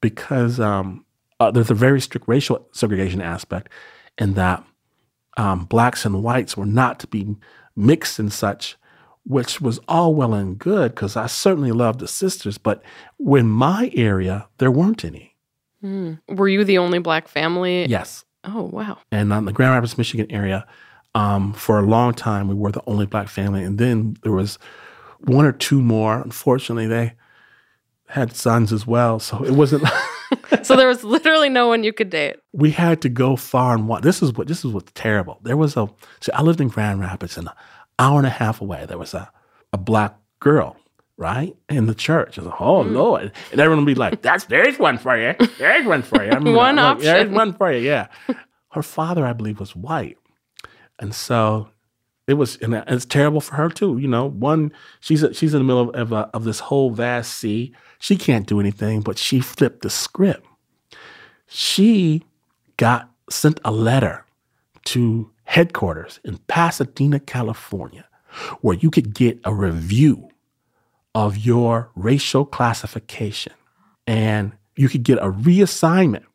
because 0.01 0.60
um, 0.60 1.03
uh, 1.39 1.50
there's 1.50 1.72
a 1.72 1.75
very 1.75 2.00
strict 2.00 2.27
racial 2.27 2.67
segregation 2.72 3.22
aspect 3.22 3.72
in 4.19 4.36
that 4.36 4.63
um, 5.38 5.65
blacks 5.65 6.05
and 6.05 6.24
whites 6.24 6.55
were 6.55 6.65
not 6.65 7.00
to 7.00 7.08
be 7.08 7.36
mixed 7.75 8.19
and 8.19 8.31
such, 8.31 8.77
which 9.25 9.60
was 9.60 9.79
all 9.88 10.13
well 10.13 10.34
and 10.36 10.60
good 10.60 10.93
because 10.93 11.15
I 11.15 11.25
certainly 11.25 11.72
loved 11.72 12.00
the 12.00 12.08
sisters, 12.08 12.60
but 12.60 12.84
in 13.19 13.48
my 13.48 13.91
area, 13.96 14.48
there 14.60 14.72
weren't 14.72 15.03
any. 15.03 15.36
Mm. 15.84 16.19
Were 16.27 16.50
you 16.50 16.63
the 16.63 16.77
only 16.77 17.00
black 17.00 17.27
family? 17.27 17.88
Yes. 17.88 18.25
Oh, 18.43 18.63
wow. 18.63 19.00
And 19.12 19.34
on 19.34 19.46
the 19.46 19.53
Grand 19.53 19.74
Rapids, 19.74 19.98
Michigan 19.98 20.27
area, 20.29 20.67
um, 21.16 21.54
for 21.54 21.80
a 21.80 21.84
long 21.84 22.13
time, 22.13 22.48
we 22.48 22.56
were 22.56 22.72
the 22.72 22.84
only 22.88 23.06
black 23.06 23.28
family, 23.28 23.63
and 23.63 23.78
then 23.78 24.18
there 24.24 24.32
was 24.32 24.60
one 25.20 25.46
or 25.46 25.51
two 25.51 25.82
more. 25.82 26.22
Unfortunately, 26.22 26.88
they 26.88 27.13
had 28.08 28.36
sons 28.36 28.72
as 28.72 28.86
well, 28.86 29.20
so 29.20 29.44
it 29.44 29.51
wasn't. 29.51 29.84
so 30.63 30.75
there 30.75 30.88
was 30.88 31.04
literally 31.04 31.50
no 31.50 31.68
one 31.68 31.84
you 31.84 31.94
could 31.94 32.10
date. 32.10 32.38
We 32.54 32.72
had 32.72 33.01
to 33.01 33.10
go 33.10 33.36
far 33.36 33.75
and 33.75 33.88
wide. 33.88 34.04
This 34.04 34.22
is 34.22 34.34
what 34.34 34.48
this 34.48 34.63
is 34.63 34.72
what's 34.72 34.92
terrible. 34.94 35.39
There 35.44 35.58
was 35.58 35.75
a. 35.78 35.89
See, 36.22 36.32
I 36.32 36.42
lived 36.42 36.62
in 36.62 36.68
Grand 36.68 37.00
Rapids, 37.00 37.38
and 37.38 37.48
an 37.48 37.54
hour 37.98 38.18
and 38.18 38.28
a 38.28 38.32
half 38.32 38.62
away, 38.62 38.86
there 38.86 38.98
was 38.98 39.13
a 39.13 39.32
a 39.74 39.78
black 39.78 40.16
girl 40.39 40.75
right? 41.20 41.54
In 41.68 41.86
the 41.86 41.94
church. 41.94 42.38
I 42.38 42.42
was 42.42 42.50
like, 42.50 42.62
oh, 42.62 42.84
mm. 42.84 42.94
Lord. 42.94 43.34
And 43.51 43.60
everyone 43.60 43.84
would 43.84 43.94
be 43.94 44.00
like, 44.00 44.22
that's, 44.22 44.46
there's 44.46 44.80
one 44.80 44.98
for 44.98 45.18
you. 45.18 45.36
There's 45.58 45.86
one 45.86 46.01
for 46.01 46.24
you. 46.24 46.32
I 46.32 46.39
mean, 46.39 46.56
one 46.56 46.80
option. 46.80 47.06
There's 47.06 47.30
one 47.30 47.54
for 47.54 47.72
you, 47.72 47.80
yeah. 47.80 48.08
Her 48.72 48.82
father, 48.82 49.25
I 49.25 49.34
believe, 49.34 49.60
was 49.60 49.75
white. 49.75 50.18
And 51.00 51.15
so 51.15 51.70
it 52.27 52.34
was, 52.34 52.58
and 52.58 52.75
it's 52.75 53.06
terrible 53.06 53.41
for 53.41 53.56
her 53.56 53.70
too. 53.70 53.98
You 53.98 54.08
know, 54.08 54.29
one, 54.29 54.72
she's 55.00 55.24
a, 55.24 55.34
she's 55.34 55.53
in 55.53 55.62
the 55.62 55.63
middle 55.63 55.89
of 55.89 55.96
of, 55.96 56.13
uh, 56.13 56.27
of 56.34 56.44
this 56.44 56.60
whole 56.60 56.91
vast 56.91 57.34
sea. 57.34 57.74
She 57.98 58.18
can't 58.18 58.46
do 58.46 58.60
anything, 58.60 59.01
but 59.01 59.18
she 59.18 59.39
flipped 59.39 59.82
the 59.82 59.89
script. 59.89 60.46
She 61.48 62.24
got 62.77 63.10
sent 63.29 63.60
a 63.65 63.72
letter 63.72 64.25
to 64.86 65.32
headquarters 65.46 66.20
in 66.24 66.38
Pasadena, 66.48 67.20
California, 67.20 68.08
where 68.62 68.75
you 68.75 68.91
could 68.91 69.15
get 69.15 69.39
a 69.44 69.53
review 69.53 70.29
of 71.15 71.38
your 71.38 71.89
racial 71.96 72.46
classification, 72.46 73.53
and 74.06 74.51
you 74.75 74.88
could 74.88 75.03
get 75.03 75.18
a 75.18 75.32
reassignment, 75.32 76.25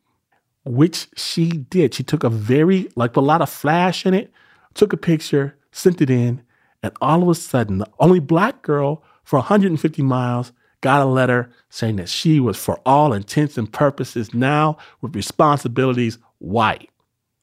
which 0.65 1.07
she 1.15 1.51
did. 1.51 1.93
She 1.93 2.03
took 2.03 2.25
a 2.25 2.29
very 2.29 2.89
like 2.97 3.15
a 3.15 3.21
lot 3.21 3.41
of 3.41 3.49
flash 3.49 4.05
in 4.05 4.13
it 4.13 4.31
took 4.75 4.93
a 4.93 4.97
picture, 4.97 5.57
sent 5.71 6.01
it 6.01 6.09
in, 6.09 6.43
and 6.83 6.93
all 7.01 7.23
of 7.23 7.29
a 7.29 7.35
sudden, 7.35 7.79
the 7.79 7.89
only 7.99 8.19
black 8.19 8.61
girl 8.61 9.03
for 9.23 9.39
150 9.39 10.03
miles 10.03 10.51
got 10.81 11.01
a 11.01 11.05
letter 11.05 11.49
saying 11.69 11.95
that 11.95 12.09
she 12.09 12.39
was, 12.39 12.57
for 12.57 12.79
all 12.85 13.11
intents 13.11 13.57
and 13.57 13.71
purposes, 13.73 14.35
now 14.35 14.77
with 15.01 15.15
responsibilities, 15.15 16.19
white. 16.37 16.89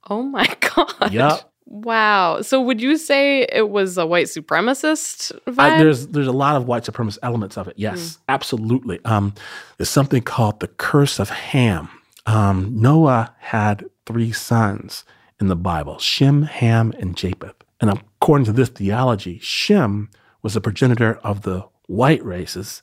Oh 0.09 0.23
my 0.23 0.47
God. 0.77 1.13
Yep. 1.13 1.41
Wow. 1.67 2.43
So 2.43 2.61
would 2.61 2.81
you 2.81 2.97
say 2.97 3.47
it 3.51 3.71
was 3.71 3.97
a 3.97 4.07
white 4.07 4.27
supremacist 4.27 5.33
vibe? 5.47 5.59
I, 5.59 5.79
there's 5.79 6.09
there's 6.09 6.27
a 6.27 6.33
lot 6.33 6.55
of 6.55 6.67
white 6.67 6.85
supremacist 6.85 7.19
elements 7.23 7.57
of 7.57 7.67
it. 7.67 7.75
Yes, 7.77 7.99
mm. 7.99 8.19
absolutely. 8.29 9.01
Um, 9.05 9.35
there's 9.79 9.89
something 9.89 10.23
called 10.23 10.61
the 10.61 10.69
curse 10.69 11.19
of 11.19 11.31
Ham. 11.31 11.89
Um, 12.27 12.81
Noah 12.81 13.35
had 13.39 13.87
three 14.07 14.33
sons 14.33 15.05
in 15.43 15.49
the 15.49 15.57
Bible 15.57 15.99
Shem, 15.99 16.43
Ham, 16.43 16.95
and 17.01 17.17
Japheth. 17.17 17.57
And 17.81 17.91
according 17.91 18.45
to 18.47 18.53
this 18.53 18.69
theology, 18.69 19.41
Shem 19.41 20.09
was 20.41 20.55
the 20.55 20.61
progenitor 20.61 21.17
of 21.25 21.43
the 21.43 21.67
white 21.89 22.25
races, 22.25 22.83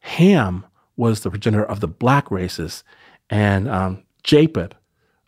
Ham 0.00 0.66
was 0.96 1.20
the 1.20 1.30
progenitor 1.30 1.64
of 1.64 1.78
the 1.78 1.88
black 1.88 2.28
races, 2.30 2.82
and 3.30 3.68
um, 3.68 4.02
Japheth 4.24 4.72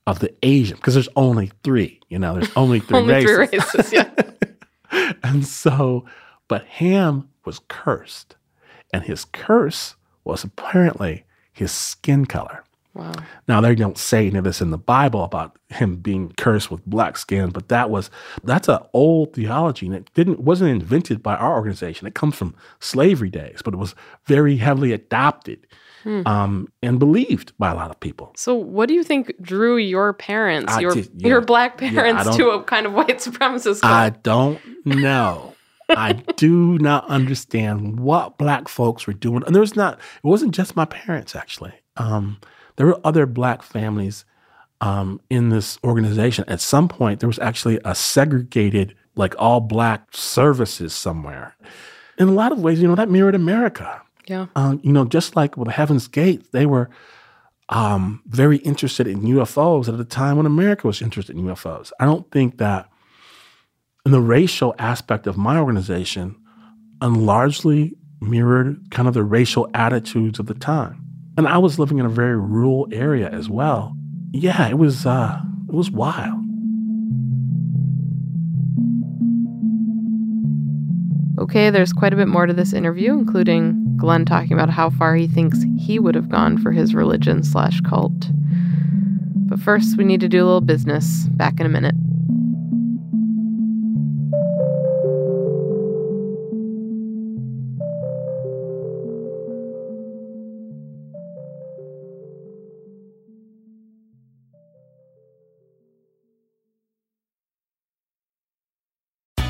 of 0.06 0.18
the 0.18 0.34
Asian, 0.42 0.76
because 0.76 0.94
there's 0.94 1.08
only 1.14 1.52
three, 1.62 2.00
you 2.08 2.18
know, 2.18 2.34
there's 2.34 2.56
only 2.56 2.80
three 2.80 2.98
only 2.98 3.14
races. 3.14 3.30
Three 3.30 3.58
races 3.58 3.92
yeah. 3.92 5.12
and 5.22 5.46
so, 5.46 6.04
but 6.48 6.64
Ham 6.64 7.28
was 7.44 7.60
cursed, 7.68 8.34
and 8.92 9.04
his 9.04 9.24
curse 9.26 9.94
was 10.24 10.42
apparently 10.42 11.24
his 11.52 11.70
skin 11.70 12.26
color. 12.26 12.64
Wow. 12.98 13.12
Now 13.46 13.60
they 13.60 13.74
don't 13.74 13.96
say 13.96 14.26
any 14.26 14.38
of 14.38 14.44
this 14.44 14.60
in 14.60 14.70
the 14.70 14.78
Bible 14.78 15.22
about 15.22 15.56
him 15.68 15.96
being 15.96 16.32
cursed 16.36 16.70
with 16.70 16.84
black 16.84 17.16
skin, 17.16 17.50
but 17.50 17.68
that 17.68 17.90
was 17.90 18.10
that's 18.42 18.68
an 18.68 18.80
old 18.92 19.34
theology 19.34 19.86
and 19.86 19.94
it 19.94 20.10
didn't 20.14 20.40
wasn't 20.40 20.70
invented 20.70 21.22
by 21.22 21.36
our 21.36 21.54
organization. 21.54 22.06
It 22.08 22.14
comes 22.14 22.34
from 22.34 22.54
slavery 22.80 23.30
days, 23.30 23.60
but 23.64 23.72
it 23.72 23.76
was 23.78 23.94
very 24.26 24.56
heavily 24.56 24.92
adopted 24.92 25.66
um, 26.26 26.68
and 26.82 26.98
believed 26.98 27.52
by 27.58 27.70
a 27.70 27.74
lot 27.74 27.90
of 27.90 28.00
people. 28.00 28.32
So, 28.36 28.54
what 28.54 28.88
do 28.88 28.94
you 28.94 29.04
think 29.04 29.32
drew 29.42 29.76
your 29.76 30.12
parents, 30.14 30.72
I 30.72 30.80
your 30.80 30.92
just- 30.94 31.10
yeah. 31.14 31.28
your 31.28 31.40
black 31.40 31.76
parents, 31.78 32.24
don't- 32.24 32.36
to 32.36 32.50
a 32.50 32.62
kind 32.62 32.86
of 32.86 32.94
white 32.94 33.18
supremacist 33.18 33.82
cult? 33.82 33.92
I 33.92 34.10
don't 34.10 34.58
know. 34.86 35.54
I 35.90 36.12
do 36.12 36.78
not 36.78 37.06
understand 37.08 38.00
what 38.00 38.38
black 38.38 38.68
folks 38.68 39.06
were 39.06 39.12
doing. 39.14 39.42
And 39.46 39.54
there 39.54 39.60
was 39.60 39.74
not, 39.76 39.94
it 39.98 40.26
wasn't 40.26 40.54
just 40.54 40.76
my 40.76 40.84
parents, 40.84 41.34
actually. 41.34 41.72
Um, 41.96 42.38
there 42.78 42.86
were 42.86 43.00
other 43.02 43.26
black 43.26 43.62
families 43.62 44.24
um, 44.80 45.20
in 45.28 45.48
this 45.48 45.78
organization. 45.82 46.44
At 46.46 46.60
some 46.60 46.88
point, 46.88 47.18
there 47.18 47.28
was 47.28 47.40
actually 47.40 47.80
a 47.84 47.92
segregated, 47.92 48.94
like 49.16 49.34
all 49.36 49.60
black 49.60 50.08
services 50.12 50.94
somewhere. 50.94 51.56
In 52.18 52.28
a 52.28 52.32
lot 52.32 52.52
of 52.52 52.60
ways, 52.60 52.80
you 52.80 52.86
know, 52.86 52.94
that 52.94 53.10
mirrored 53.10 53.34
America. 53.34 54.00
yeah. 54.26 54.46
Um, 54.54 54.80
you 54.84 54.92
know, 54.92 55.04
just 55.04 55.34
like 55.34 55.56
with 55.56 55.68
Heaven's 55.68 56.06
Gate, 56.06 56.52
they 56.52 56.66
were 56.66 56.88
um, 57.68 58.22
very 58.26 58.58
interested 58.58 59.08
in 59.08 59.22
UFOs 59.22 59.92
at 59.92 59.98
a 59.98 60.04
time 60.04 60.36
when 60.36 60.46
America 60.46 60.86
was 60.86 61.02
interested 61.02 61.36
in 61.36 61.42
UFOs. 61.46 61.90
I 61.98 62.04
don't 62.04 62.30
think 62.30 62.58
that 62.58 62.88
in 64.06 64.12
the 64.12 64.20
racial 64.20 64.72
aspect 64.78 65.26
of 65.26 65.36
my 65.36 65.58
organization, 65.58 66.36
and 67.00 67.26
largely 67.26 67.96
mirrored 68.20 68.90
kind 68.90 69.08
of 69.08 69.14
the 69.14 69.22
racial 69.24 69.68
attitudes 69.74 70.38
of 70.38 70.46
the 70.46 70.54
time. 70.54 71.07
And 71.38 71.46
I 71.46 71.56
was 71.58 71.78
living 71.78 71.98
in 71.98 72.04
a 72.04 72.08
very 72.08 72.36
rural 72.36 72.88
area 72.90 73.30
as 73.30 73.48
well. 73.48 73.96
Yeah, 74.32 74.66
it 74.68 74.76
was 74.76 75.06
uh, 75.06 75.40
it 75.68 75.72
was 75.72 75.88
wild. 75.88 76.44
Okay, 81.38 81.70
there's 81.70 81.92
quite 81.92 82.12
a 82.12 82.16
bit 82.16 82.26
more 82.26 82.46
to 82.46 82.52
this 82.52 82.72
interview, 82.72 83.12
including 83.12 83.96
Glenn 83.96 84.24
talking 84.24 84.52
about 84.52 84.68
how 84.68 84.90
far 84.90 85.14
he 85.14 85.28
thinks 85.28 85.64
he 85.78 86.00
would 86.00 86.16
have 86.16 86.28
gone 86.28 86.58
for 86.58 86.72
his 86.72 86.92
religion 86.92 87.44
slash 87.44 87.80
cult. 87.82 88.30
But 89.46 89.60
first, 89.60 89.96
we 89.96 90.02
need 90.02 90.20
to 90.22 90.28
do 90.28 90.42
a 90.42 90.44
little 90.44 90.60
business. 90.60 91.28
Back 91.28 91.60
in 91.60 91.66
a 91.66 91.68
minute. 91.68 91.94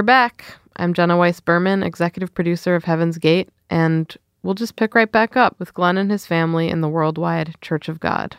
We're 0.00 0.04
back. 0.04 0.46
I'm 0.76 0.94
Jenna 0.94 1.18
Weiss 1.18 1.40
Berman, 1.40 1.82
executive 1.82 2.32
producer 2.32 2.74
of 2.74 2.84
Heaven's 2.84 3.18
Gate, 3.18 3.50
and 3.68 4.16
we'll 4.42 4.54
just 4.54 4.76
pick 4.76 4.94
right 4.94 5.12
back 5.12 5.36
up 5.36 5.58
with 5.58 5.74
Glenn 5.74 5.98
and 5.98 6.10
his 6.10 6.24
family 6.24 6.70
in 6.70 6.80
the 6.80 6.88
Worldwide 6.88 7.60
Church 7.60 7.86
of 7.86 8.00
God. 8.00 8.38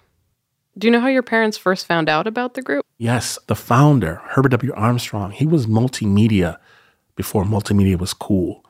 Do 0.75 0.87
you 0.87 0.91
know 0.91 0.99
how 0.99 1.07
your 1.07 1.21
parents 1.21 1.59
first 1.59 1.85
found 1.85 2.09
out 2.09 2.25
about 2.25 2.55
the 2.55 2.63
group? 2.63 2.83
Yes, 2.97 3.37
the 3.45 3.53
founder, 3.53 4.21
Herbert 4.29 4.49
W. 4.53 4.73
Armstrong, 4.73 5.29
he 5.29 5.45
was 5.45 5.67
multimedia 5.67 6.57
before 7.15 7.43
multimedia 7.43 7.99
was 7.99 8.15
cool. 8.15 8.65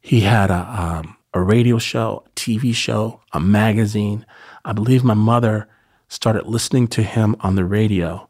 He 0.00 0.22
had 0.22 0.50
a, 0.50 0.66
um, 0.82 1.16
a 1.32 1.40
radio 1.40 1.78
show, 1.78 2.24
a 2.26 2.30
TV 2.30 2.74
show, 2.74 3.20
a 3.32 3.38
magazine. 3.38 4.26
I 4.64 4.72
believe 4.72 5.04
my 5.04 5.14
mother 5.14 5.68
started 6.08 6.46
listening 6.46 6.88
to 6.88 7.04
him 7.04 7.36
on 7.38 7.54
the 7.54 7.64
radio, 7.64 8.28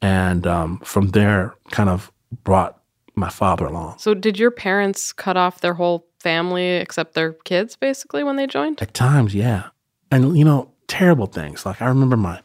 and 0.00 0.48
um, 0.48 0.80
from 0.80 1.10
there, 1.10 1.54
kind 1.70 1.88
of 1.88 2.10
brought 2.42 2.81
my 3.14 3.28
father 3.28 3.66
along. 3.66 3.98
So, 3.98 4.14
did 4.14 4.38
your 4.38 4.50
parents 4.50 5.12
cut 5.12 5.36
off 5.36 5.60
their 5.60 5.74
whole 5.74 6.06
family 6.20 6.68
except 6.76 7.14
their 7.14 7.32
kids 7.32 7.76
basically 7.76 8.22
when 8.22 8.36
they 8.36 8.46
joined? 8.46 8.80
At 8.80 8.94
times, 8.94 9.34
yeah. 9.34 9.68
And 10.10 10.36
you 10.36 10.44
know, 10.44 10.70
terrible 10.88 11.26
things. 11.26 11.64
Like 11.64 11.80
I 11.80 11.86
remember 11.86 12.16
my 12.16 12.40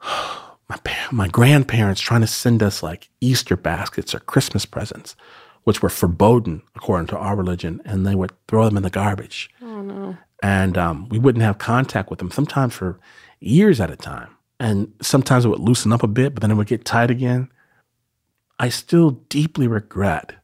my 0.68 0.78
my 1.10 1.28
grandparents 1.28 2.00
trying 2.00 2.20
to 2.20 2.26
send 2.26 2.62
us 2.62 2.82
like 2.82 3.08
Easter 3.20 3.56
baskets 3.56 4.14
or 4.14 4.20
Christmas 4.20 4.64
presents, 4.64 5.16
which 5.64 5.82
were 5.82 5.88
forbidden 5.88 6.62
according 6.74 7.06
to 7.08 7.18
our 7.18 7.36
religion, 7.36 7.80
and 7.84 8.06
they 8.06 8.14
would 8.14 8.32
throw 8.48 8.64
them 8.64 8.76
in 8.76 8.82
the 8.82 8.90
garbage. 8.90 9.50
Oh, 9.62 9.82
no. 9.82 10.16
And 10.42 10.76
um, 10.76 11.08
we 11.08 11.18
wouldn't 11.18 11.42
have 11.42 11.58
contact 11.58 12.10
with 12.10 12.18
them 12.18 12.30
sometimes 12.30 12.74
for 12.74 13.00
years 13.40 13.80
at 13.80 13.90
a 13.90 13.96
time. 13.96 14.28
And 14.60 14.92
sometimes 15.00 15.44
it 15.44 15.48
would 15.48 15.60
loosen 15.60 15.92
up 15.92 16.02
a 16.02 16.08
bit, 16.08 16.34
but 16.34 16.40
then 16.40 16.50
it 16.50 16.54
would 16.54 16.66
get 16.66 16.84
tight 16.84 17.10
again. 17.10 17.50
I 18.58 18.68
still 18.68 19.10
deeply 19.28 19.68
regret 19.68 20.34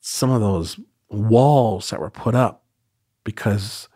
some 0.00 0.30
of 0.30 0.40
those 0.40 0.78
walls 1.10 1.90
that 1.90 2.00
were 2.00 2.10
put 2.10 2.34
up 2.34 2.64
because 3.24 3.88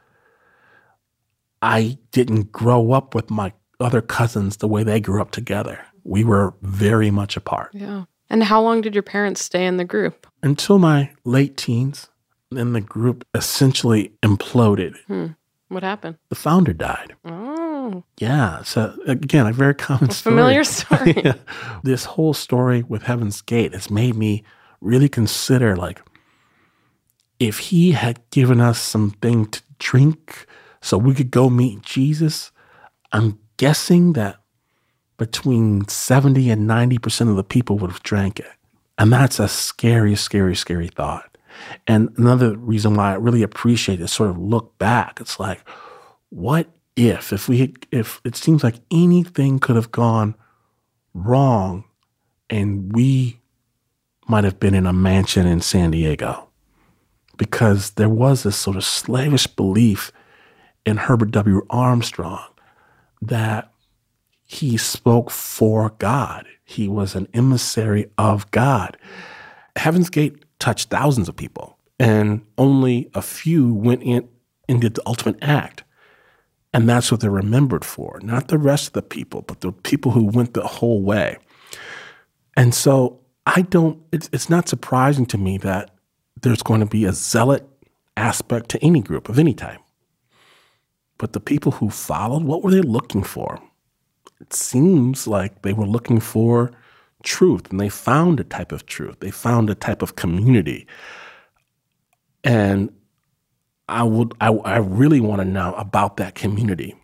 I 1.62 1.99
didn't 2.12 2.53
grow 2.53 2.92
up 2.92 3.14
with 3.14 3.31
my 3.31 3.53
other 3.81 4.01
cousins 4.01 4.57
the 4.59 4.68
way 4.68 4.83
they 4.83 5.01
grew 5.01 5.21
up 5.21 5.31
together. 5.31 5.81
We 6.05 6.25
were 6.25 6.55
very 6.62 7.11
much 7.11 7.37
apart 7.37 7.71
Yeah. 7.75 8.05
And 8.31 8.44
how 8.44 8.61
long 8.61 8.83
did 8.83 8.94
your 8.94 9.03
parents 9.03 9.42
stay 9.44 9.64
in 9.66 9.77
the 9.79 9.85
group? 9.85 10.27
until 10.42 10.79
my 10.79 11.11
late 11.25 11.57
teens. 11.57 12.09
Then 12.51 12.73
the 12.73 12.81
group 12.81 13.27
essentially 13.35 14.12
imploded. 14.23 14.97
Hmm. 15.07 15.27
What 15.68 15.83
happened? 15.83 16.16
The 16.31 16.35
founder 16.35 16.73
died. 16.73 17.14
Oh, 17.25 17.67
Oh. 17.88 18.05
Yeah. 18.18 18.62
So 18.62 18.94
again, 19.07 19.46
a 19.46 19.53
very 19.53 19.74
common 19.74 20.11
a 20.11 20.12
story. 20.12 20.35
familiar 20.35 20.64
story. 20.79 21.14
Yeah. 21.24 21.35
This 21.83 22.05
whole 22.05 22.35
story 22.35 22.83
with 22.83 23.05
Heaven's 23.05 23.40
Gate 23.40 23.72
has 23.72 23.90
made 23.90 24.14
me 24.14 24.44
really 24.81 25.09
consider 25.09 25.77
like 25.77 26.01
if 27.38 27.59
he 27.59 27.92
had 27.92 28.20
given 28.31 28.61
us 28.61 28.81
something 28.81 29.46
to 29.46 29.62
drink 29.79 30.46
so 30.83 30.98
we 30.98 31.14
could 31.14 31.31
go 31.31 31.48
meet 31.48 31.83
Jesus, 31.83 32.53
I'm 33.12 33.38
guessing 33.57 34.12
that 34.14 34.37
between 35.16 35.87
70 35.88 36.51
and 36.51 36.68
90% 36.68 37.31
of 37.31 37.37
the 37.37 37.44
people 37.44 37.79
would 37.79 37.90
have 37.90 38.03
drank 38.03 38.38
it. 38.38 38.51
And 38.98 39.12
that's 39.12 39.38
a 39.40 39.48
scary, 39.48 40.14
scary, 40.14 40.55
scary 40.55 40.88
thought. 40.88 41.37
And 41.87 42.11
another 42.18 42.57
reason 42.57 42.94
why 42.94 43.12
I 43.12 43.14
really 43.14 43.42
appreciate 43.42 43.96
this 43.96 44.12
sort 44.12 44.31
of 44.31 44.38
look 44.38 44.79
back, 44.79 45.20
it's 45.20 45.40
like, 45.40 45.61
what 46.31 46.68
if, 46.98 47.32
if 47.32 47.48
we 47.48 47.74
if 47.92 48.20
it 48.24 48.34
seems 48.34 48.64
like 48.64 48.80
anything 48.90 49.61
could 49.61 49.76
have 49.76 49.92
gone 49.92 50.34
wrong 51.14 51.84
and 52.50 52.92
we 52.92 53.40
might 54.26 54.44
have 54.44 54.58
been 54.58 54.74
in 54.74 54.87
a 54.87 54.92
mansion 54.92 55.46
in 55.46 55.61
San 55.61 55.92
Diego 55.92 56.48
because 57.37 57.92
there 57.92 58.08
was 58.08 58.42
this 58.42 58.56
sort 58.56 58.76
of 58.76 58.84
slavish 58.84 59.46
belief 59.46 60.11
in 60.84 60.96
Herbert 60.96 61.30
W. 61.30 61.64
Armstrong 61.70 62.44
that 63.22 63.72
he 64.44 64.76
spoke 64.76 65.30
for 65.30 65.90
God. 65.98 66.46
He 66.64 66.88
was 66.88 67.14
an 67.14 67.28
emissary 67.32 68.11
of 68.18 68.50
God. 68.50 68.96
Heaven's 69.76 70.11
Gate 70.11 70.44
touched 70.58 70.90
thousands 70.90 71.28
of 71.28 71.37
people, 71.37 71.78
and 72.00 72.44
only 72.56 73.08
a 73.14 73.22
few 73.22 73.72
went 73.72 74.02
in 74.02 74.28
and 74.68 74.80
did 74.80 74.94
the 74.94 75.02
ultimate 75.06 75.38
act. 75.40 75.84
And 76.72 76.88
that's 76.88 77.11
what 77.11 77.20
they're 77.20 77.31
remembered 77.31 77.85
for, 77.85 78.20
not 78.22 78.48
the 78.48 78.59
rest 78.59 78.88
of 78.88 78.92
the 78.92 79.02
people, 79.02 79.42
but 79.42 79.62
the 79.62 79.72
people 79.72 80.12
who 80.12 80.24
went 80.24 80.54
the 80.54 80.66
whole 80.66 81.02
way. 81.02 81.38
And 82.57 82.74
so 82.74 83.20
I 83.46 83.62
don't, 83.62 84.02
it's, 84.12 84.28
it's 84.33 84.50
not 84.50 84.68
surprising 84.68 85.24
to 85.26 85.38
me 85.38 85.59
that 85.59 85.90
there's 86.42 86.62
going 86.62 86.81
to 86.81 86.87
be 86.87 87.04
a 87.04 87.12
zealot 87.12 87.66
aspect 88.16 88.68
to 88.70 88.85
any 88.85 89.00
group 89.00 89.28
of 89.28 89.38
any 89.38 89.54
type. 89.54 89.81
But 91.16 91.33
the 91.33 91.40
people 91.40 91.72
who 91.72 91.90
followed, 91.90 92.44
what 92.44 92.62
were 92.62 92.70
they 92.70 92.81
looking 92.81 93.22
for? 93.22 93.61
It 94.40 94.52
seems 94.52 95.26
like 95.26 95.62
they 95.62 95.72
were 95.72 95.87
looking 95.87 96.20
for 96.20 96.70
truth 97.22 97.70
and 97.70 97.81
they 97.81 97.88
found 97.88 98.38
a 98.38 98.44
type 98.44 98.70
of 98.70 98.87
truth. 98.87 99.20
They 99.20 99.31
found 99.31 99.70
a 99.70 99.74
type 99.74 100.02
of 100.02 100.16
community. 100.16 100.87
And 102.44 102.92
I 103.88 104.03
would 104.03 104.35
I, 104.40 104.48
I 104.48 104.77
really 104.79 105.20
want 105.20 105.40
to 105.40 105.44
know 105.44 105.74
about 105.74 106.16
that 106.18 106.35
community 106.35 106.94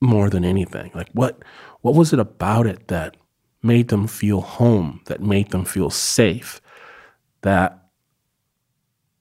more 0.00 0.30
than 0.30 0.44
anything. 0.44 0.90
Like 0.94 1.08
what 1.12 1.42
what 1.80 1.94
was 1.94 2.12
it 2.12 2.18
about 2.18 2.66
it 2.66 2.88
that 2.88 3.16
made 3.62 3.88
them 3.88 4.06
feel 4.06 4.40
home, 4.40 5.00
that 5.06 5.20
made 5.20 5.50
them 5.50 5.64
feel 5.64 5.90
safe, 5.90 6.60
that 7.42 7.78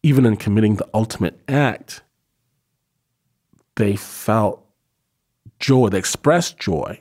even 0.04 0.26
in 0.26 0.36
committing 0.36 0.76
the 0.76 0.88
ultimate 0.94 1.40
act, 1.48 2.02
they 3.76 3.96
felt 3.96 4.66
joy, 5.60 5.90
they 5.90 5.98
expressed 5.98 6.58
joy. 6.58 7.00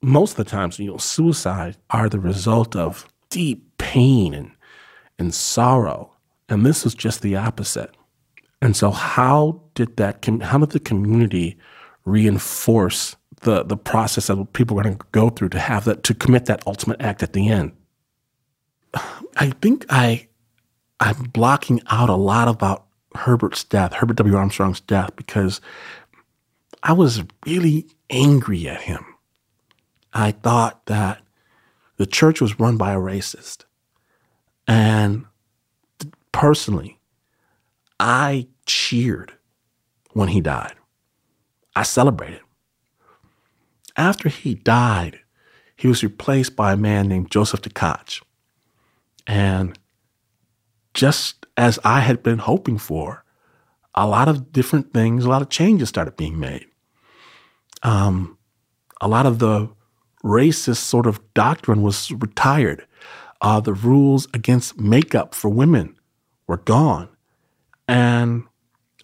Most 0.00 0.32
of 0.32 0.36
the 0.38 0.50
times, 0.50 0.78
you 0.78 0.90
know, 0.90 0.96
suicide 0.96 1.76
are 1.90 2.08
the 2.08 2.18
result 2.18 2.74
of 2.74 3.06
deep 3.30 3.78
pain 3.78 4.34
and, 4.34 4.52
and 5.18 5.32
sorrow. 5.34 6.12
And 6.48 6.66
this 6.66 6.84
is 6.84 6.94
just 6.94 7.22
the 7.22 7.36
opposite. 7.36 7.94
And 8.62 8.76
so, 8.76 8.92
how 8.92 9.60
did 9.74 9.96
that? 9.96 10.24
How 10.40 10.56
did 10.56 10.70
the 10.70 10.80
community 10.80 11.58
reinforce 12.04 13.16
the 13.40 13.64
the 13.64 13.76
process 13.76 14.28
that 14.28 14.52
people 14.52 14.78
are 14.78 14.84
going 14.84 14.96
to 14.96 15.04
go 15.10 15.30
through 15.30 15.48
to 15.50 15.58
have 15.58 15.84
that 15.84 16.04
to 16.04 16.14
commit 16.14 16.46
that 16.46 16.62
ultimate 16.64 17.02
act 17.02 17.24
at 17.24 17.32
the 17.32 17.48
end? 17.48 17.72
I 19.36 19.50
think 19.60 19.84
I 19.90 20.28
I'm 21.00 21.24
blocking 21.24 21.80
out 21.90 22.08
a 22.08 22.14
lot 22.14 22.46
about 22.46 22.86
Herbert's 23.16 23.64
death, 23.64 23.94
Herbert 23.94 24.16
W. 24.18 24.36
Armstrong's 24.36 24.80
death, 24.80 25.10
because 25.16 25.60
I 26.84 26.92
was 26.92 27.24
really 27.44 27.88
angry 28.10 28.68
at 28.68 28.82
him. 28.82 29.04
I 30.14 30.30
thought 30.30 30.86
that 30.86 31.20
the 31.96 32.06
church 32.06 32.40
was 32.40 32.60
run 32.60 32.76
by 32.76 32.92
a 32.92 32.98
racist. 32.98 33.64
And 34.68 35.24
personally, 36.30 37.00
I 38.02 38.48
cheered 38.66 39.32
when 40.12 40.26
he 40.26 40.40
died. 40.40 40.74
I 41.76 41.84
celebrated. 41.84 42.40
After 43.96 44.28
he 44.28 44.56
died, 44.56 45.20
he 45.76 45.86
was 45.86 46.02
replaced 46.02 46.56
by 46.56 46.72
a 46.72 46.76
man 46.76 47.06
named 47.06 47.30
Joseph 47.30 47.62
Tkach. 47.62 48.20
And 49.24 49.78
just 50.94 51.46
as 51.56 51.78
I 51.84 52.00
had 52.00 52.24
been 52.24 52.38
hoping 52.38 52.76
for, 52.76 53.24
a 53.94 54.08
lot 54.08 54.26
of 54.26 54.52
different 54.52 54.92
things, 54.92 55.24
a 55.24 55.28
lot 55.28 55.42
of 55.42 55.48
changes 55.48 55.88
started 55.88 56.16
being 56.16 56.40
made. 56.40 56.66
Um, 57.84 58.36
a 59.00 59.06
lot 59.06 59.26
of 59.26 59.38
the 59.38 59.70
racist 60.24 60.78
sort 60.78 61.06
of 61.06 61.20
doctrine 61.34 61.82
was 61.82 62.10
retired. 62.10 62.84
Uh, 63.40 63.60
the 63.60 63.74
rules 63.74 64.26
against 64.34 64.80
makeup 64.80 65.36
for 65.36 65.48
women 65.48 65.96
were 66.48 66.56
gone. 66.56 67.08
And 67.88 68.44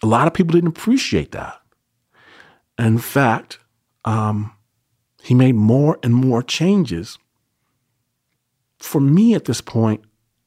a 0.03 0.07
lot 0.07 0.27
of 0.27 0.35
people 0.35 0.53
didn't 0.53 0.69
appreciate 0.69 1.33
that. 1.33 1.61
In 2.79 2.99
fact, 2.99 3.59
um, 4.05 4.53
he 5.23 5.35
made 5.35 5.55
more 5.55 5.99
and 6.03 6.15
more 6.15 6.43
changes. 6.43 7.19
For 8.79 9.01
me 9.01 9.35
at 9.35 9.47
this 9.47 9.61
point, 9.61 10.03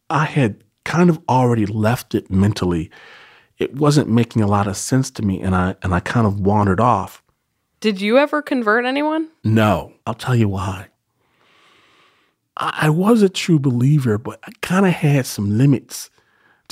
I 0.10 0.26
had 0.26 0.64
kind 0.84 1.10
of 1.10 1.20
already 1.28 1.66
left 1.66 2.16
it 2.16 2.32
mentally. 2.32 2.90
It 3.58 3.76
wasn't 3.76 4.10
making 4.10 4.42
a 4.42 4.48
lot 4.48 4.68
of 4.68 4.78
sense 4.78 5.12
to 5.12 5.22
me, 5.22 5.42
and 5.42 5.56
I 5.56 5.76
and 5.84 5.94
I 5.94 6.00
kind 6.00 6.26
of 6.26 6.40
wandered 6.40 6.80
off. 6.80 7.22
Did 7.80 8.00
you 8.00 8.18
ever 8.18 8.42
convert 8.42 8.86
anyone? 8.86 9.30
No, 9.44 9.94
I'll 10.06 10.14
tell 10.14 10.36
you 10.36 10.48
why. 10.48 10.88
I, 12.58 12.80
I 12.84 12.90
was 12.90 13.22
a 13.22 13.30
true 13.30 13.60
believer, 13.60 14.18
but 14.18 14.40
I 14.44 14.52
kind 14.62 14.86
of 14.86 14.94
had 14.94 15.26
some 15.26 15.58
limits 15.58 16.10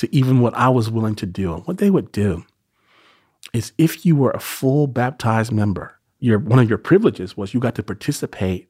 to 0.00 0.14
even 0.14 0.40
what 0.40 0.54
I 0.54 0.70
was 0.70 0.90
willing 0.90 1.14
to 1.16 1.26
do. 1.26 1.52
And 1.52 1.66
what 1.66 1.76
they 1.76 1.90
would 1.90 2.10
do 2.10 2.44
is 3.52 3.72
if 3.76 4.06
you 4.06 4.16
were 4.16 4.30
a 4.30 4.40
full 4.40 4.86
baptized 4.86 5.52
member, 5.52 5.98
your 6.18 6.38
one 6.38 6.58
of 6.58 6.68
your 6.68 6.78
privileges 6.78 7.36
was 7.36 7.52
you 7.52 7.60
got 7.60 7.74
to 7.74 7.82
participate 7.82 8.66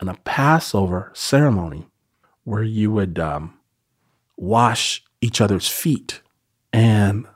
in 0.00 0.08
a 0.08 0.14
Passover 0.24 1.10
ceremony 1.14 1.86
where 2.44 2.62
you 2.62 2.92
would 2.92 3.18
um, 3.18 3.58
wash 4.36 5.02
each 5.20 5.40
other's 5.40 5.68
feet. 5.68 6.20
And 6.72 7.26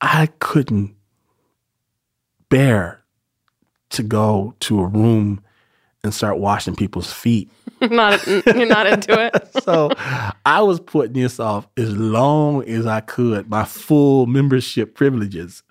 I 0.00 0.26
couldn't 0.38 0.94
bear 2.48 3.02
to 3.90 4.04
go 4.04 4.54
to 4.60 4.80
a 4.80 4.86
room 4.86 5.42
and 6.04 6.14
start 6.14 6.38
washing 6.38 6.76
people's 6.76 7.12
feet. 7.12 7.50
not 7.90 8.26
you're 8.26 8.66
not 8.66 8.86
into 8.86 9.26
it. 9.26 9.48
so 9.62 9.90
I 10.44 10.62
was 10.62 10.80
putting 10.80 11.14
this 11.14 11.38
off 11.38 11.68
as 11.76 11.94
long 11.96 12.64
as 12.64 12.86
I 12.86 13.00
could, 13.00 13.50
my 13.50 13.64
full 13.64 14.26
membership 14.26 14.94
privileges. 14.94 15.62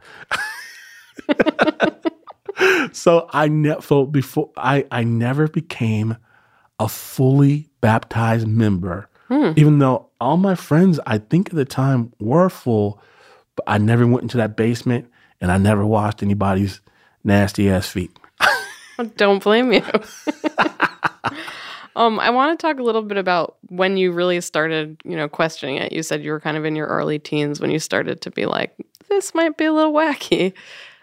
so 2.91 3.28
I 3.32 3.48
never 3.48 4.06
before 4.06 4.52
I, 4.58 4.86
I 4.91 5.04
never 5.04 5.48
became 5.48 6.18
a 6.80 6.88
fully 6.88 7.70
baptized 7.82 8.48
member, 8.48 9.10
hmm. 9.28 9.54
even 9.56 9.80
though 9.80 10.10
all 10.22 10.38
my 10.38 10.56
friends 10.56 11.00
I 11.06 11.18
think 11.18 11.50
at 11.50 11.56
the 11.56 11.65
time 11.65 12.13
were 12.20 12.50
full, 12.50 13.02
but 13.56 13.65
I 13.68 13.78
never 13.78 14.06
went 14.06 14.24
into 14.24 14.38
that 14.38 14.56
basement 14.56 15.10
and 15.41 15.52
I 15.52 15.58
never 15.58 15.86
washed 15.86 16.22
anybody's 16.22 16.82
nasty 17.24 17.70
ass 17.70 17.89
feet. 17.89 18.12
Don't 19.18 19.44
blame 19.44 19.74
you. 19.74 19.84
Um, 21.95 22.19
I 22.19 22.29
want 22.29 22.58
to 22.58 22.67
talk 22.67 22.79
a 22.79 22.84
little 22.84 23.01
bit 23.01 23.17
about 23.17 23.58
when 23.67 23.97
you 23.97 24.12
really 24.12 24.41
started, 24.41 25.01
you 25.03 25.15
know, 25.15 25.27
questioning 25.27 25.77
it. 25.77 25.91
You 25.91 26.03
said 26.03 26.23
you 26.23 26.31
were 26.31 26.39
kind 26.39 26.58
of 26.58 26.65
in 26.65 26.75
your 26.75 26.88
early 26.88 27.19
teens 27.19 27.60
when 27.60 27.71
you 27.71 27.79
started 27.79 28.21
to 28.21 28.31
be 28.31 28.45
like, 28.45 28.75
this 29.10 29.34
might 29.34 29.58
be 29.58 29.65
a 29.65 29.73
little 29.73 29.93
wacky. 29.93 30.53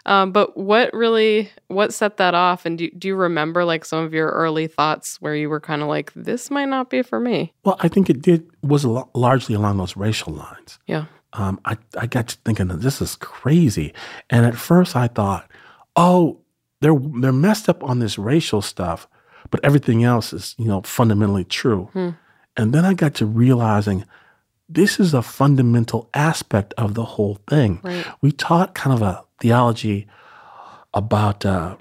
Um, 0.05 0.31
but 0.31 0.57
what 0.57 0.93
really 0.93 1.49
what 1.67 1.93
set 1.93 2.17
that 2.17 2.35
off? 2.35 2.65
And 2.65 2.77
do 2.77 2.91
do 2.91 3.07
you 3.07 3.15
remember 3.15 3.63
like 3.63 3.85
some 3.85 4.03
of 4.03 4.13
your 4.13 4.29
early 4.29 4.67
thoughts 4.67 5.21
where 5.21 5.35
you 5.35 5.49
were 5.49 5.61
kind 5.61 5.81
of 5.81 5.87
like, 5.87 6.11
this 6.13 6.51
might 6.51 6.67
not 6.67 6.89
be 6.89 7.01
for 7.01 7.19
me? 7.19 7.53
Well, 7.63 7.77
I 7.79 7.87
think 7.87 8.09
it 8.09 8.21
did 8.21 8.49
was 8.61 8.85
largely 8.85 9.55
along 9.55 9.77
those 9.77 9.95
racial 9.95 10.33
lines. 10.33 10.79
Yeah. 10.87 11.05
Um, 11.33 11.59
I 11.65 11.77
I 11.97 12.05
got 12.05 12.27
to 12.27 12.37
thinking 12.45 12.67
this 12.67 13.01
is 13.01 13.15
crazy, 13.15 13.93
and 14.29 14.45
at 14.45 14.55
first 14.55 14.95
I 14.95 15.07
thought, 15.07 15.49
oh, 15.95 16.39
they're 16.81 16.99
they're 17.21 17.31
messed 17.31 17.69
up 17.69 17.83
on 17.83 17.99
this 17.99 18.17
racial 18.19 18.61
stuff, 18.61 19.07
but 19.51 19.63
everything 19.63 20.03
else 20.03 20.33
is 20.33 20.55
you 20.57 20.67
know 20.67 20.81
fundamentally 20.81 21.43
true. 21.43 21.89
Hmm. 21.93 22.09
And 22.55 22.73
then 22.73 22.85
I 22.85 22.93
got 22.93 23.15
to 23.15 23.25
realizing 23.25 24.05
this 24.69 24.99
is 24.99 25.13
a 25.13 25.21
fundamental 25.21 26.09
aspect 26.13 26.73
of 26.77 26.93
the 26.93 27.03
whole 27.03 27.39
thing. 27.47 27.79
Right. 27.83 28.05
We 28.21 28.31
taught 28.31 28.75
kind 28.75 28.93
of 28.93 29.01
a 29.01 29.23
theology 29.39 30.07
about 30.93 31.45
uh, 31.45 31.77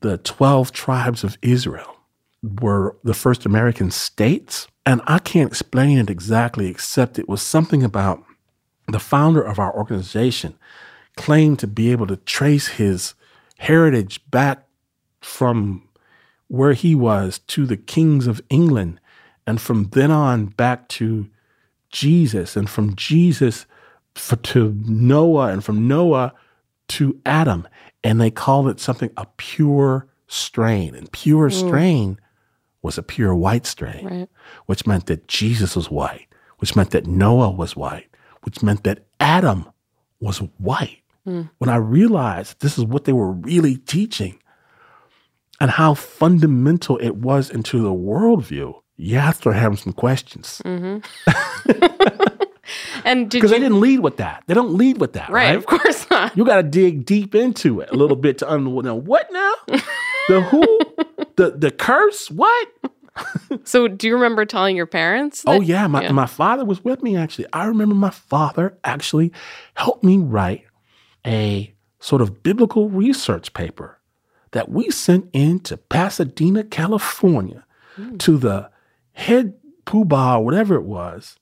the 0.00 0.18
12 0.18 0.72
tribes 0.72 1.24
of 1.24 1.36
Israel 1.42 1.96
were 2.42 2.96
the 3.02 3.14
first 3.14 3.44
American 3.44 3.90
states. 3.90 4.68
And 4.84 5.00
I 5.06 5.18
can't 5.18 5.50
explain 5.50 5.98
it 5.98 6.10
exactly, 6.10 6.68
except 6.68 7.18
it 7.18 7.28
was 7.28 7.42
something 7.42 7.82
about 7.82 8.22
the 8.86 9.00
founder 9.00 9.42
of 9.42 9.58
our 9.58 9.74
organization 9.76 10.54
claimed 11.16 11.58
to 11.58 11.66
be 11.66 11.90
able 11.90 12.06
to 12.06 12.16
trace 12.16 12.68
his 12.68 13.14
heritage 13.58 14.20
back 14.30 14.66
from 15.20 15.85
where 16.48 16.72
he 16.72 16.94
was 16.94 17.38
to 17.40 17.66
the 17.66 17.76
kings 17.76 18.26
of 18.26 18.40
England, 18.48 19.00
and 19.46 19.60
from 19.60 19.88
then 19.90 20.10
on 20.10 20.46
back 20.46 20.88
to 20.88 21.28
Jesus, 21.90 22.56
and 22.56 22.68
from 22.68 22.94
Jesus 22.96 23.66
for, 24.14 24.36
to 24.36 24.76
Noah, 24.84 25.48
and 25.48 25.64
from 25.64 25.88
Noah 25.88 26.34
to 26.88 27.20
Adam. 27.24 27.66
And 28.04 28.20
they 28.20 28.30
called 28.30 28.68
it 28.68 28.80
something 28.80 29.10
a 29.16 29.26
pure 29.36 30.06
strain. 30.26 30.94
And 30.94 31.10
pure 31.10 31.50
mm. 31.50 31.52
strain 31.52 32.20
was 32.82 32.98
a 32.98 33.02
pure 33.02 33.34
white 33.34 33.66
strain, 33.66 34.06
right. 34.06 34.28
which 34.66 34.86
meant 34.86 35.06
that 35.06 35.26
Jesus 35.28 35.74
was 35.74 35.90
white, 35.90 36.26
which 36.58 36.76
meant 36.76 36.90
that 36.90 37.06
Noah 37.06 37.50
was 37.50 37.76
white, 37.76 38.08
which 38.42 38.62
meant 38.62 38.84
that 38.84 39.06
Adam 39.18 39.66
was 40.20 40.38
white. 40.58 41.02
Mm. 41.26 41.50
When 41.58 41.68
I 41.68 41.76
realized 41.76 42.60
this 42.60 42.78
is 42.78 42.84
what 42.84 43.04
they 43.04 43.12
were 43.12 43.32
really 43.32 43.76
teaching 43.76 44.38
and 45.60 45.70
how 45.70 45.94
fundamental 45.94 46.98
it 46.98 47.16
was 47.16 47.50
into 47.50 47.82
the 47.82 47.92
worldview, 47.92 48.74
you 48.96 49.18
have 49.18 49.34
to 49.34 49.40
start 49.40 49.56
having 49.56 49.76
some 49.76 49.92
questions. 49.92 50.60
Mm-hmm. 50.64 50.98
and 53.04 53.30
because 53.30 53.50
they 53.50 53.58
didn't 53.58 53.80
lead 53.80 54.00
with 54.00 54.16
that, 54.18 54.42
they 54.46 54.54
don't 54.54 54.74
lead 54.74 54.98
with 54.98 55.14
that, 55.14 55.30
right? 55.30 55.48
right? 55.48 55.56
Of 55.56 55.66
course 55.66 56.08
not. 56.10 56.36
You 56.36 56.44
got 56.44 56.56
to 56.56 56.62
dig 56.62 57.04
deep 57.04 57.34
into 57.34 57.80
it 57.80 57.90
a 57.90 57.94
little 57.94 58.16
bit 58.16 58.38
to 58.38 58.48
understand 58.48 59.06
what 59.06 59.28
now, 59.32 59.52
the 60.28 60.40
who, 60.42 60.60
the 61.36 61.50
the 61.56 61.70
curse, 61.70 62.30
what. 62.30 62.68
so, 63.64 63.88
do 63.88 64.06
you 64.06 64.14
remember 64.14 64.44
telling 64.44 64.76
your 64.76 64.86
parents? 64.86 65.42
That, 65.42 65.50
oh 65.50 65.60
yeah, 65.60 65.86
my 65.86 66.02
yeah. 66.02 66.12
my 66.12 66.26
father 66.26 66.64
was 66.64 66.84
with 66.84 67.02
me 67.02 67.16
actually. 67.16 67.46
I 67.52 67.66
remember 67.66 67.94
my 67.94 68.10
father 68.10 68.76
actually 68.84 69.32
helped 69.74 70.04
me 70.04 70.18
write 70.18 70.64
a 71.26 71.72
sort 71.98 72.22
of 72.22 72.42
biblical 72.42 72.88
research 72.88 73.52
paper 73.52 73.95
that 74.56 74.70
we 74.70 74.90
sent 74.90 75.28
in 75.34 75.60
to 75.60 75.76
Pasadena, 75.76 76.64
California, 76.64 77.66
mm. 77.98 78.18
to 78.18 78.38
the 78.38 78.70
head 79.12 79.52
poobah, 79.84 80.42
whatever 80.42 80.76
it 80.76 80.84
was, 80.84 81.36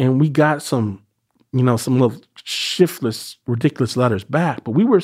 and 0.00 0.20
we 0.20 0.28
got 0.28 0.60
some, 0.60 1.04
you 1.52 1.62
know, 1.62 1.76
some 1.76 2.00
little 2.00 2.20
shiftless, 2.42 3.36
ridiculous 3.46 3.96
letters 3.96 4.24
back. 4.24 4.64
But 4.64 4.72
we 4.72 4.84
were, 4.84 5.00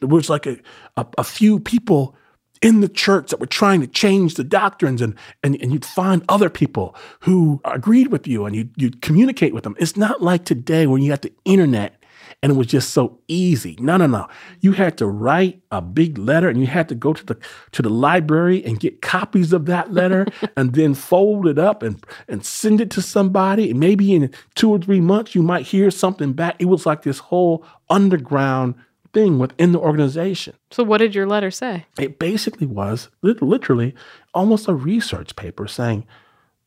there 0.00 0.08
was 0.08 0.28
like 0.28 0.46
a, 0.46 0.58
a, 0.96 1.06
a 1.18 1.24
few 1.24 1.60
people 1.60 2.16
in 2.60 2.80
the 2.80 2.88
church 2.88 3.30
that 3.30 3.38
were 3.38 3.46
trying 3.46 3.80
to 3.80 3.86
change 3.86 4.34
the 4.34 4.44
doctrines 4.44 5.00
and, 5.00 5.14
and, 5.44 5.60
and 5.62 5.72
you'd 5.72 5.84
find 5.84 6.24
other 6.28 6.50
people 6.50 6.96
who 7.20 7.60
agreed 7.64 8.08
with 8.08 8.26
you 8.26 8.44
and 8.44 8.56
you'd, 8.56 8.70
you'd 8.76 9.02
communicate 9.02 9.54
with 9.54 9.62
them. 9.62 9.76
It's 9.78 9.96
not 9.96 10.20
like 10.20 10.44
today 10.44 10.88
when 10.88 11.00
you 11.02 11.12
have 11.12 11.20
the 11.20 11.32
internet 11.44 12.01
and 12.42 12.50
it 12.50 12.56
was 12.56 12.66
just 12.66 12.90
so 12.90 13.20
easy. 13.28 13.76
No, 13.80 13.96
no, 13.96 14.06
no. 14.06 14.26
You 14.60 14.72
had 14.72 14.98
to 14.98 15.06
write 15.06 15.62
a 15.70 15.80
big 15.80 16.18
letter 16.18 16.48
and 16.48 16.60
you 16.60 16.66
had 16.66 16.88
to 16.88 16.94
go 16.94 17.12
to 17.12 17.24
the 17.24 17.38
to 17.70 17.82
the 17.82 17.88
library 17.88 18.64
and 18.64 18.80
get 18.80 19.00
copies 19.00 19.52
of 19.52 19.66
that 19.66 19.92
letter 19.92 20.26
and 20.56 20.74
then 20.74 20.94
fold 20.94 21.46
it 21.46 21.58
up 21.58 21.82
and 21.82 22.04
and 22.28 22.44
send 22.44 22.80
it 22.80 22.90
to 22.90 23.02
somebody. 23.02 23.70
And 23.70 23.78
maybe 23.78 24.12
in 24.12 24.32
two 24.56 24.70
or 24.70 24.78
three 24.78 25.00
months 25.00 25.34
you 25.34 25.42
might 25.42 25.66
hear 25.66 25.90
something 25.90 26.32
back. 26.32 26.56
It 26.58 26.64
was 26.64 26.84
like 26.84 27.02
this 27.02 27.18
whole 27.18 27.64
underground 27.88 28.74
thing 29.12 29.38
within 29.38 29.72
the 29.72 29.78
organization. 29.78 30.54
So, 30.70 30.82
what 30.82 30.98
did 30.98 31.14
your 31.14 31.26
letter 31.26 31.50
say? 31.50 31.86
It 31.98 32.18
basically 32.18 32.66
was 32.66 33.08
literally 33.22 33.94
almost 34.34 34.68
a 34.68 34.74
research 34.74 35.36
paper 35.36 35.68
saying 35.68 36.06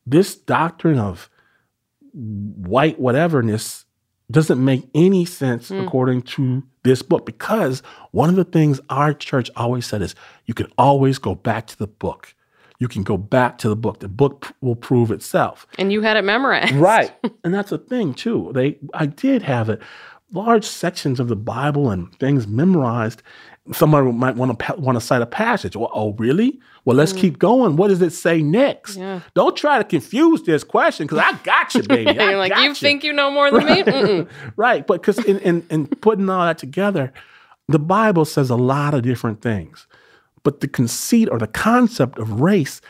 this 0.06 0.36
doctrine 0.36 0.98
of 0.98 1.28
white 2.12 2.98
whateverness 3.00 3.85
doesn't 4.30 4.62
make 4.62 4.88
any 4.94 5.24
sense 5.24 5.70
mm. 5.70 5.84
according 5.84 6.22
to 6.22 6.62
this 6.82 7.02
book 7.02 7.26
because 7.26 7.82
one 8.10 8.28
of 8.28 8.36
the 8.36 8.44
things 8.44 8.80
our 8.90 9.14
church 9.14 9.50
always 9.56 9.86
said 9.86 10.02
is 10.02 10.14
you 10.46 10.54
can 10.54 10.70
always 10.78 11.18
go 11.18 11.34
back 11.34 11.66
to 11.68 11.78
the 11.78 11.86
book. 11.86 12.34
You 12.78 12.88
can 12.88 13.04
go 13.04 13.16
back 13.16 13.56
to 13.58 13.68
the 13.68 13.76
book. 13.76 14.00
The 14.00 14.08
book 14.08 14.54
will 14.60 14.76
prove 14.76 15.10
itself. 15.10 15.66
And 15.78 15.92
you 15.92 16.02
had 16.02 16.16
it 16.16 16.24
memorized. 16.24 16.74
Right. 16.74 17.12
and 17.44 17.54
that's 17.54 17.72
a 17.72 17.78
thing 17.78 18.14
too. 18.14 18.50
They 18.54 18.78
I 18.92 19.06
did 19.06 19.42
have 19.42 19.68
it 19.68 19.80
large 20.32 20.64
sections 20.64 21.20
of 21.20 21.28
the 21.28 21.36
Bible 21.36 21.90
and 21.90 22.12
things 22.18 22.46
memorized. 22.46 23.22
Somebody 23.72 24.12
might 24.12 24.36
want 24.36 24.58
to 24.58 24.74
want 24.76 24.96
to 24.96 25.00
cite 25.00 25.22
a 25.22 25.26
passage. 25.26 25.76
Well, 25.76 25.90
oh, 25.94 26.12
really? 26.14 26.60
Well, 26.86 26.96
let's 26.96 27.12
mm. 27.12 27.18
keep 27.18 27.38
going. 27.38 27.76
What 27.76 27.88
does 27.88 28.00
it 28.00 28.12
say 28.12 28.40
next? 28.40 28.96
Yeah. 28.96 29.20
Don't 29.34 29.54
try 29.56 29.76
to 29.76 29.84
confuse 29.84 30.42
this 30.44 30.64
question 30.64 31.06
because 31.06 31.18
I 31.18 31.32
got 31.42 31.74
you, 31.74 31.82
baby. 31.82 32.12
You're 32.18 32.38
like, 32.38 32.56
you, 32.56 32.62
you, 32.62 32.74
think 32.74 33.04
you 33.04 33.12
know 33.12 33.30
more 33.30 33.50
than 33.50 33.64
right. 33.64 33.86
me? 33.86 34.26
right. 34.56 34.86
But 34.86 35.02
because 35.02 35.18
in, 35.24 35.38
in, 35.40 35.66
in 35.68 35.88
putting 35.88 36.30
all 36.30 36.46
that 36.46 36.58
together, 36.58 37.12
the 37.68 37.78
Bible 37.78 38.24
says 38.24 38.48
a 38.48 38.56
lot 38.56 38.94
of 38.94 39.02
different 39.02 39.42
things. 39.42 39.86
But 40.42 40.60
the 40.60 40.68
conceit 40.68 41.28
or 41.28 41.38
the 41.38 41.48
concept 41.48 42.18
of 42.18 42.40
race 42.40 42.80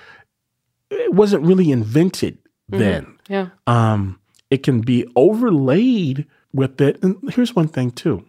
it 0.91 1.15
wasn't 1.15 1.45
really 1.45 1.71
invented 1.71 2.39
mm-hmm. 2.71 2.79
then. 2.79 3.19
Yeah. 3.29 3.49
Um, 3.67 4.21
it 4.51 4.63
can 4.63 4.81
be 4.81 5.07
overlaid 5.17 6.27
with 6.53 6.81
it. 6.81 7.03
And 7.03 7.19
here's 7.33 7.57
one 7.57 7.69
thing, 7.69 7.91
too. 7.91 8.25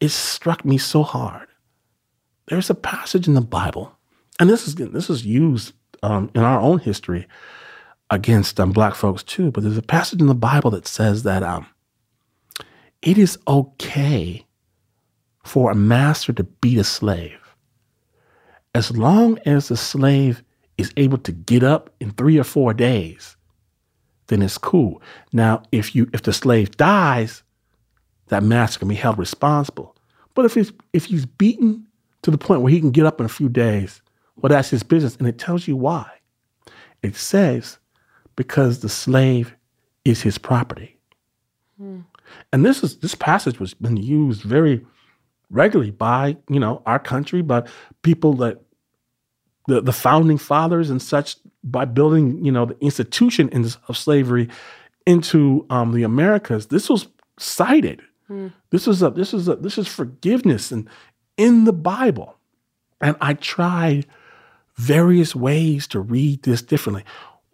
It 0.00 0.10
struck 0.10 0.64
me 0.64 0.78
so 0.78 1.02
hard. 1.02 1.48
There's 2.46 2.70
a 2.70 2.74
passage 2.74 3.28
in 3.28 3.34
the 3.34 3.40
Bible, 3.40 3.96
and 4.40 4.48
this 4.48 4.66
is 4.66 4.74
this 4.74 5.10
is 5.10 5.24
used 5.24 5.74
um, 6.02 6.30
in 6.34 6.42
our 6.42 6.58
own 6.58 6.78
history 6.78 7.28
against 8.08 8.58
um, 8.58 8.72
black 8.72 8.94
folks 8.94 9.22
too. 9.22 9.50
But 9.50 9.62
there's 9.62 9.76
a 9.76 9.82
passage 9.82 10.20
in 10.20 10.26
the 10.26 10.34
Bible 10.34 10.70
that 10.72 10.86
says 10.86 11.22
that 11.24 11.42
um, 11.42 11.66
it 13.02 13.18
is 13.18 13.38
okay 13.46 14.46
for 15.44 15.70
a 15.70 15.74
master 15.74 16.32
to 16.32 16.44
beat 16.44 16.78
a 16.78 16.84
slave 16.84 17.38
as 18.74 18.96
long 18.96 19.38
as 19.44 19.68
the 19.68 19.76
slave 19.76 20.42
is 20.78 20.92
able 20.96 21.18
to 21.18 21.32
get 21.32 21.62
up 21.62 21.90
in 22.00 22.10
three 22.12 22.38
or 22.38 22.44
four 22.44 22.72
days. 22.72 23.36
Then 24.28 24.42
it's 24.42 24.58
cool. 24.58 25.02
Now, 25.32 25.62
if 25.70 25.94
you 25.94 26.08
if 26.14 26.22
the 26.22 26.32
slave 26.32 26.76
dies, 26.78 27.42
that 28.28 28.42
master 28.42 28.78
can 28.78 28.88
be 28.88 28.94
held 28.94 29.18
responsible. 29.18 29.96
But 30.34 30.46
if 30.46 30.54
he's 30.54 30.72
if 30.94 31.06
he's 31.06 31.26
beaten 31.26 31.86
to 32.22 32.30
the 32.30 32.38
point 32.38 32.62
where 32.62 32.72
he 32.72 32.80
can 32.80 32.90
get 32.90 33.04
up 33.04 33.20
in 33.20 33.26
a 33.26 33.30
few 33.30 33.48
days, 33.48 34.00
well, 34.40 34.50
that's 34.50 34.70
his 34.70 34.82
business, 34.82 35.16
and 35.16 35.26
it 35.26 35.38
tells 35.38 35.68
you 35.68 35.76
why. 35.76 36.08
It 37.02 37.16
says 37.16 37.78
because 38.36 38.80
the 38.80 38.88
slave 38.88 39.54
is 40.04 40.22
his 40.22 40.38
property. 40.38 40.98
Hmm. 41.78 42.00
And 42.52 42.64
this 42.64 42.82
is 42.82 42.98
this 42.98 43.14
passage 43.14 43.58
was 43.58 43.74
been 43.74 43.96
used 43.96 44.42
very 44.42 44.84
regularly 45.50 45.90
by 45.90 46.36
you 46.48 46.60
know 46.60 46.82
our 46.86 46.98
country, 46.98 47.42
by 47.42 47.66
people 48.02 48.34
that 48.34 48.60
the 49.66 49.80
the 49.80 49.92
founding 49.92 50.38
fathers 50.38 50.90
and 50.90 51.00
such 51.00 51.36
by 51.64 51.84
building 51.84 52.44
you 52.44 52.52
know 52.52 52.66
the 52.66 52.78
institution 52.80 53.50
of 53.88 53.96
slavery 53.96 54.48
into 55.06 55.66
um, 55.70 55.92
the 55.92 56.02
Americas. 56.02 56.66
This 56.66 56.88
was 56.88 57.08
cited 57.38 58.02
Mm. 58.30 58.52
This 58.70 58.86
is 58.86 59.02
a 59.02 59.10
this 59.10 59.34
is 59.34 59.48
a 59.48 59.56
this 59.56 59.76
is 59.76 59.88
forgiveness 59.88 60.70
and 60.70 60.88
in 61.36 61.64
the 61.64 61.72
Bible. 61.72 62.36
And 63.00 63.16
I 63.20 63.34
tried 63.34 64.06
various 64.80 65.36
ways 65.36 65.86
to 65.88 66.00
read 66.00 66.42
this 66.42 66.62
differently. 66.62 67.04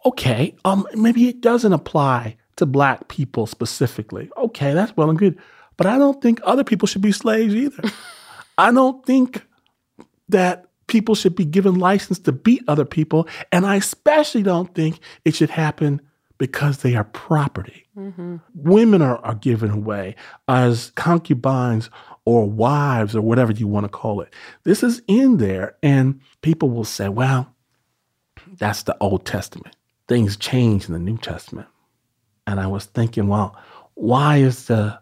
Okay, 0.04 0.54
um, 0.64 0.86
maybe 0.94 1.28
it 1.28 1.40
doesn't 1.40 1.72
apply 1.72 2.36
to 2.54 2.66
black 2.66 3.08
people 3.08 3.46
specifically. 3.46 4.30
Okay, 4.36 4.72
that's 4.72 4.96
well 4.96 5.10
and 5.10 5.18
good. 5.18 5.36
But 5.76 5.86
I 5.88 5.98
don't 5.98 6.22
think 6.22 6.40
other 6.44 6.62
people 6.62 6.86
should 6.86 7.02
be 7.02 7.12
slaves 7.12 7.54
either. 7.54 7.82
I 8.58 8.70
don't 8.70 9.04
think 9.04 9.44
that 10.28 10.66
people 10.86 11.16
should 11.16 11.34
be 11.34 11.44
given 11.44 11.74
license 11.74 12.20
to 12.20 12.32
beat 12.32 12.62
other 12.68 12.84
people. 12.84 13.28
And 13.50 13.66
I 13.66 13.74
especially 13.76 14.44
don't 14.44 14.72
think 14.74 15.00
it 15.24 15.34
should 15.34 15.50
happen 15.50 16.00
because 16.38 16.78
they 16.78 16.94
are 16.94 17.04
property. 17.04 17.86
Mm-hmm. 17.98 18.36
Women 18.54 19.02
are, 19.02 19.18
are 19.18 19.34
given 19.34 19.70
away 19.70 20.14
as 20.46 20.92
concubines 20.94 21.90
or 22.26 22.44
wives 22.44 23.16
or 23.16 23.22
whatever 23.22 23.52
you 23.52 23.66
want 23.66 23.84
to 23.84 23.88
call 23.88 24.20
it. 24.20 24.34
This 24.64 24.82
is 24.82 25.00
in 25.06 25.38
there, 25.38 25.76
and 25.82 26.20
people 26.42 26.68
will 26.68 26.84
say, 26.84 27.08
well, 27.08 27.54
that's 28.58 28.82
the 28.82 28.96
Old 29.00 29.24
Testament. 29.24 29.74
Things 30.08 30.36
change 30.36 30.86
in 30.86 30.92
the 30.92 30.98
New 30.98 31.16
Testament. 31.16 31.68
And 32.46 32.60
I 32.60 32.66
was 32.66 32.84
thinking, 32.84 33.28
well, 33.28 33.56
why 33.94 34.38
is 34.38 34.66
the 34.66 35.00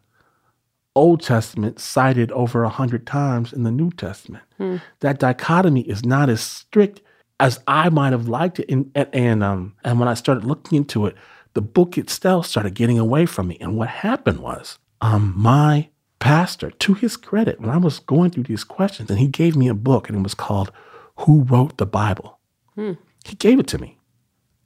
Old 0.94 1.22
Testament 1.22 1.80
cited 1.80 2.30
over 2.32 2.62
a 2.62 2.68
hundred 2.68 3.06
times 3.06 3.52
in 3.52 3.64
the 3.64 3.70
New 3.70 3.90
Testament? 3.90 4.44
Hmm. 4.58 4.76
That 5.00 5.18
dichotomy 5.18 5.80
is 5.82 6.04
not 6.04 6.28
as 6.28 6.40
strict 6.40 7.00
as 7.40 7.60
I 7.66 7.88
might 7.88 8.12
have 8.12 8.28
liked 8.28 8.60
it. 8.60 8.70
And, 8.70 8.90
and, 9.12 9.42
um, 9.42 9.74
and 9.82 9.98
when 9.98 10.08
I 10.08 10.14
started 10.14 10.44
looking 10.44 10.76
into 10.76 11.06
it, 11.06 11.16
the 11.54 11.62
book 11.62 11.98
itself 11.98 12.46
started 12.46 12.74
getting 12.74 12.98
away 12.98 13.26
from 13.26 13.48
me. 13.48 13.56
And 13.60 13.76
what 13.76 13.88
happened 13.88 14.40
was, 14.40 14.78
um, 15.00 15.34
my 15.36 15.88
pastor, 16.24 16.70
to 16.70 16.94
his 16.94 17.18
credit, 17.18 17.60
when 17.60 17.68
I 17.68 17.76
was 17.76 17.98
going 17.98 18.30
through 18.30 18.44
these 18.44 18.64
questions, 18.64 19.10
and 19.10 19.18
he 19.18 19.28
gave 19.28 19.54
me 19.54 19.68
a 19.68 19.74
book, 19.74 20.08
and 20.08 20.18
it 20.18 20.22
was 20.22 20.32
called 20.32 20.72
Who 21.18 21.42
Wrote 21.42 21.76
the 21.76 21.84
Bible? 21.84 22.38
Hmm. 22.74 22.92
He 23.26 23.36
gave 23.36 23.60
it 23.60 23.66
to 23.68 23.78
me. 23.78 23.98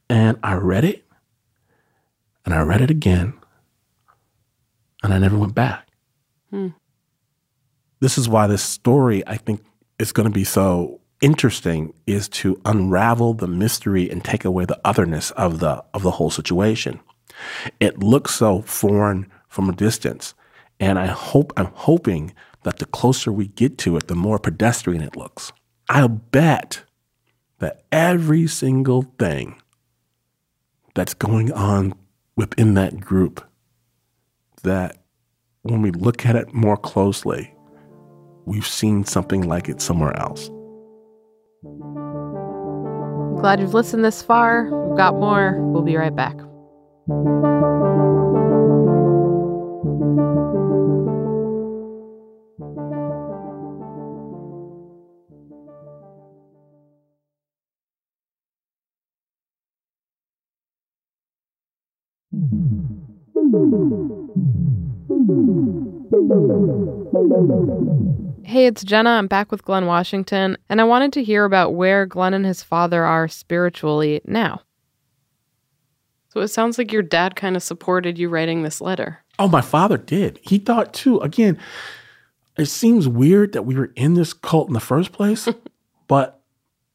And 0.09 0.38
I 0.40 0.55
read 0.55 0.85
it, 0.85 1.05
and 2.44 2.55
I 2.55 2.61
read 2.61 2.81
it 2.81 2.92
again, 2.92 3.35
and 5.03 5.12
I 5.12 5.18
never 5.18 5.37
went 5.37 5.57
back. 5.57 5.88
Hmm. 6.51 6.68
This 7.99 8.18
is 8.18 8.29
why 8.29 8.47
this 8.47 8.62
story, 8.62 9.27
I 9.27 9.37
think, 9.37 9.61
is 9.99 10.12
going 10.12 10.29
to 10.29 10.33
be 10.33 10.44
so 10.44 11.01
interesting 11.21 11.92
is 12.07 12.29
to 12.29 12.61
unravel 12.64 13.35
the 13.35 13.49
mystery 13.49 14.09
and 14.09 14.25
take 14.25 14.44
away 14.44 14.64
the 14.64 14.81
otherness 14.85 15.33
of 15.33 15.59
the 15.59 15.85
of 15.92 16.05
the 16.05 16.12
whole 16.12 16.31
situation. 16.31 17.01
It 17.81 17.99
looks 17.99 18.37
so 18.37 18.62
foreign 18.62 19.27
from 19.49 19.68
a 19.68 19.75
distance, 19.75 20.35
and 20.81 20.99
I 20.99 21.07
hope 21.07 21.53
I'm 21.57 21.71
hoping 21.75 22.35
that 22.62 22.79
the 22.79 22.87
closer 22.87 23.33
we 23.33 23.49
get 23.49 23.79
to 23.79 23.97
it, 23.97 24.09
the 24.09 24.14
more 24.14 24.38
pedestrian 24.38 25.03
it 25.03 25.17
looks. 25.17 25.53
I'll 25.88 26.09
bet 26.09 26.83
that 27.59 27.83
every 27.91 28.47
single 28.47 29.03
thing 29.19 29.61
that's 30.95 31.14
going 31.14 31.53
on 31.53 31.95
within 32.37 32.75
that 32.75 33.01
group 33.01 33.45
that 34.62 34.99
when 35.62 35.83
we 35.83 35.91
look 35.91 36.27
at 36.27 36.37
it 36.37 36.53
more 36.53 36.77
closely, 36.77 37.55
we've 38.45 38.67
seen 38.67 39.05
something 39.05 39.43
like 39.43 39.69
it 39.69 39.81
somewhere 39.81 40.17
else. 40.17 40.51
Glad 43.41 43.61
you've 43.61 43.75
listened 43.75 44.05
this 44.05 44.23
far. 44.23 44.64
We've 44.64 44.97
got 44.97 45.14
more. 45.14 45.61
We'll 45.61 45.83
be 45.83 45.97
right 45.97 46.14
back. 46.14 46.37
Hey, 68.45 68.67
it's 68.67 68.83
Jenna. 68.83 69.11
I'm 69.11 69.27
back 69.27 69.53
with 69.53 69.65
Glenn 69.65 69.85
Washington, 69.85 70.57
and 70.71 70.81
I 70.81 70.85
wanted 70.85 71.13
to 71.15 71.23
hear 71.23 71.45
about 71.45 71.75
where 71.75 72.07
Glenn 72.07 72.33
and 72.33 72.47
his 72.47 72.63
father 72.63 73.05
are 73.05 73.29
spiritually 73.29 74.23
now. 74.25 74.63
So 76.29 76.41
it 76.41 76.49
sounds 76.49 76.79
like 76.79 76.93
your 76.93 77.03
dad 77.03 77.37
kind 77.37 77.57
of 77.57 77.63
supported 77.63 78.19
you 78.19 78.31
writing 78.31 78.63
this 78.63 78.81
letter. 78.81 79.23
Oh, 79.39 79.49
my 79.49 79.61
father 79.61 79.99
did. 79.99 80.39
He 80.43 80.59
thought 80.59 80.95
too. 80.95 81.19
Again, 81.21 81.59
it 82.57 82.67
seems 82.67 83.07
weird 83.07 83.53
that 83.53 83.63
we 83.63 83.75
were 83.75 83.93
in 83.97 84.15
this 84.15 84.33
cult 84.33 84.69
in 84.69 84.75
the 84.75 84.81
first 84.81 85.13
place, 85.13 85.49
but 86.09 86.41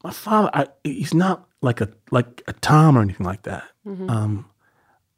my 0.02 0.10
father, 0.10 0.50
I, 0.52 0.66
he's 0.82 1.14
not 1.14 1.48
like 1.62 1.80
a 1.80 1.90
like 2.10 2.42
a 2.48 2.52
Tom 2.52 2.98
or 2.98 3.02
anything 3.02 3.26
like 3.26 3.42
that. 3.44 3.64
Um, 3.86 4.46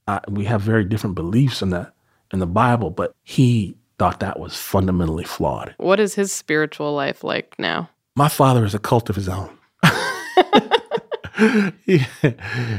I, 0.07 0.21
we 0.29 0.45
have 0.45 0.63
very 0.63 0.85
different 0.85 1.17
beliefs 1.17 1.63
in 1.63 1.71
that 1.71 1.95
in 2.33 2.39
the 2.39 2.47
Bible, 2.47 2.91
but 2.91 3.15
he 3.23 3.77
thought 3.99 4.21
that 4.21 4.39
was 4.39 4.57
fundamentally 4.57 5.25
flawed. 5.25 5.75
What 5.79 6.01
is 6.01 6.15
his 6.15 6.33
spiritual 6.33 6.95
life 6.95 7.25
like 7.25 7.59
now? 7.59 7.91
My 8.15 8.29
father 8.29 8.65
is 8.65 8.75
a 8.75 8.79
cult 8.79 9.11
of 9.11 9.17
his 9.17 9.29
own. 9.29 9.57
he, 11.85 12.03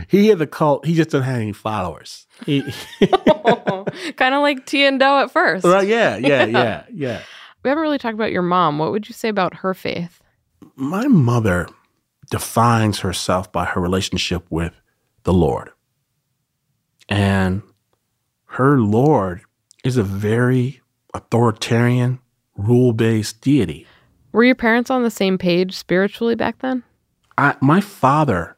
he 0.08 0.28
had 0.28 0.40
the 0.40 0.48
cult. 0.48 0.86
He 0.86 0.94
just 0.96 1.10
doesn't 1.12 1.28
have 1.28 1.40
any 1.42 1.54
followers. 1.54 2.28
He, 2.46 2.62
kind 4.16 4.36
of 4.36 4.42
like 4.42 4.66
Ti 4.66 4.86
and 4.86 5.00
Do 5.00 5.06
at 5.06 5.32
first. 5.32 5.64
well, 5.64 5.84
yeah, 5.84 6.18
yeah, 6.18 6.46
yeah, 6.46 6.84
yeah. 6.92 7.22
We 7.64 7.70
haven't 7.70 7.82
really 7.82 7.98
talked 7.98 8.16
about 8.16 8.32
your 8.32 8.42
mom. 8.42 8.80
What 8.80 8.92
would 8.92 9.08
you 9.08 9.14
say 9.14 9.30
about 9.30 9.56
her 9.56 9.74
faith? 9.74 10.22
My 10.76 11.08
mother 11.08 11.68
defines 12.30 13.00
herself 13.00 13.52
by 13.52 13.66
her 13.66 13.82
relationship 13.82 14.46
with 14.50 14.74
the 15.24 15.34
Lord. 15.34 15.72
And 17.10 17.62
her 18.46 18.80
Lord 18.80 19.42
is 19.84 19.98
a 19.98 20.04
very 20.04 20.82
authoritarian, 21.14 22.20
rule 22.56 22.94
based 22.94 23.42
deity. 23.42 23.88
Were 24.32 24.44
your 24.44 24.56
parents 24.56 24.90
on 24.90 25.04
the 25.04 25.12
same 25.12 25.38
page 25.38 25.76
spiritually 25.76 26.36
back 26.36 26.60
then? 26.60 26.84
I, 27.38 27.56
my 27.62 27.82
father 27.82 28.58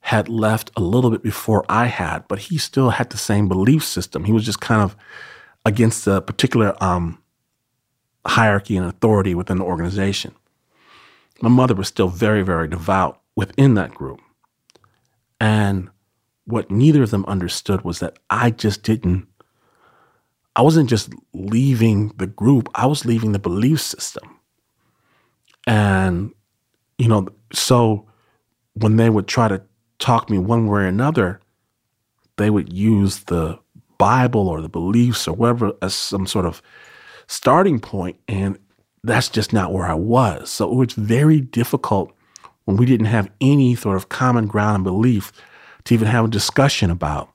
had 0.00 0.28
left 0.28 0.70
a 0.76 0.80
little 0.80 1.10
bit 1.10 1.22
before 1.22 1.64
I 1.68 1.86
had, 1.86 2.26
but 2.28 2.38
he 2.38 2.58
still 2.58 2.90
had 2.90 3.10
the 3.10 3.18
same 3.18 3.48
belief 3.48 3.84
system. 3.84 4.24
He 4.24 4.32
was 4.32 4.44
just 4.44 4.60
kind 4.60 4.82
of 4.82 4.96
against 5.64 6.06
a 6.06 6.20
particular 6.20 6.74
um, 6.82 7.22
hierarchy 8.26 8.76
and 8.76 8.86
authority 8.86 9.34
within 9.34 9.58
the 9.58 9.64
organization. 9.64 10.34
My 11.42 11.48
mother 11.48 11.74
was 11.74 11.88
still 11.88 12.08
very, 12.08 12.42
very 12.42 12.68
devout 12.68 13.20
within 13.36 13.74
that 13.74 13.94
group. 13.94 14.20
And 15.40 15.90
what 16.44 16.70
neither 16.70 17.02
of 17.02 17.10
them 17.10 17.24
understood 17.26 17.82
was 17.82 18.00
that 18.00 18.18
I 18.28 18.50
just 18.50 18.82
didn't, 18.82 19.26
I 20.56 20.62
wasn't 20.62 20.90
just 20.90 21.12
leaving 21.32 22.08
the 22.16 22.26
group, 22.26 22.68
I 22.74 22.86
was 22.86 23.04
leaving 23.04 23.32
the 23.32 23.38
belief 23.38 23.80
system. 23.80 24.38
And, 25.66 26.32
you 26.98 27.08
know, 27.08 27.28
so 27.52 28.06
when 28.74 28.96
they 28.96 29.10
would 29.10 29.28
try 29.28 29.48
to 29.48 29.62
talk 29.98 30.30
me 30.30 30.38
one 30.38 30.66
way 30.66 30.80
or 30.80 30.86
another, 30.86 31.40
they 32.36 32.50
would 32.50 32.72
use 32.72 33.24
the 33.24 33.58
Bible 33.98 34.48
or 34.48 34.62
the 34.62 34.68
beliefs 34.68 35.28
or 35.28 35.34
whatever 35.34 35.72
as 35.82 35.94
some 35.94 36.26
sort 36.26 36.46
of 36.46 36.62
starting 37.26 37.78
point, 37.78 38.18
and 38.26 38.58
that's 39.04 39.28
just 39.28 39.52
not 39.52 39.72
where 39.72 39.86
I 39.86 39.94
was. 39.94 40.50
So 40.50 40.70
it 40.70 40.74
was 40.74 40.94
very 40.94 41.40
difficult 41.40 42.12
when 42.64 42.76
we 42.76 42.86
didn't 42.86 43.06
have 43.06 43.30
any 43.40 43.74
sort 43.74 43.96
of 43.96 44.08
common 44.08 44.46
ground 44.46 44.76
and 44.76 44.84
belief 44.84 45.32
to 45.90 45.94
even 45.94 46.06
have 46.06 46.24
a 46.24 46.28
discussion 46.28 46.88
about 46.88 47.32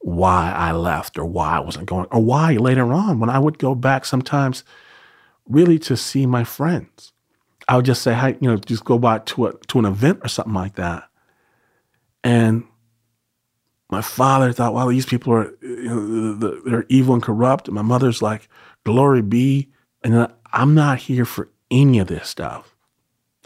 why 0.00 0.52
I 0.54 0.72
left 0.72 1.18
or 1.18 1.24
why 1.24 1.56
I 1.56 1.60
wasn't 1.60 1.86
going, 1.86 2.06
or 2.10 2.20
why 2.20 2.52
later 2.56 2.92
on 2.92 3.18
when 3.18 3.30
I 3.30 3.38
would 3.38 3.58
go 3.58 3.74
back 3.74 4.04
sometimes 4.04 4.62
really 5.48 5.78
to 5.80 5.96
see 5.96 6.26
my 6.26 6.44
friends. 6.44 7.12
I 7.68 7.76
would 7.76 7.86
just 7.86 8.02
say, 8.02 8.12
hi, 8.12 8.36
you 8.40 8.50
know, 8.50 8.56
just 8.56 8.84
go 8.84 8.98
by 8.98 9.20
to 9.20 9.46
a 9.46 9.52
to 9.68 9.78
an 9.78 9.86
event 9.86 10.20
or 10.22 10.28
something 10.28 10.52
like 10.52 10.74
that. 10.74 11.04
And 12.22 12.64
my 13.90 14.02
father 14.02 14.52
thought, 14.52 14.74
well, 14.74 14.88
these 14.88 15.06
people 15.06 15.32
are 15.32 15.54
you 15.62 15.88
know, 15.88 16.34
they're 16.66 16.84
evil 16.90 17.14
and 17.14 17.22
corrupt. 17.22 17.68
And 17.68 17.74
my 17.74 17.82
mother's 17.82 18.20
like, 18.20 18.50
glory 18.84 19.22
be. 19.22 19.70
And 20.02 20.30
I'm 20.52 20.74
not 20.74 20.98
here 20.98 21.24
for 21.24 21.48
any 21.70 22.00
of 22.00 22.08
this 22.08 22.28
stuff. 22.28 22.76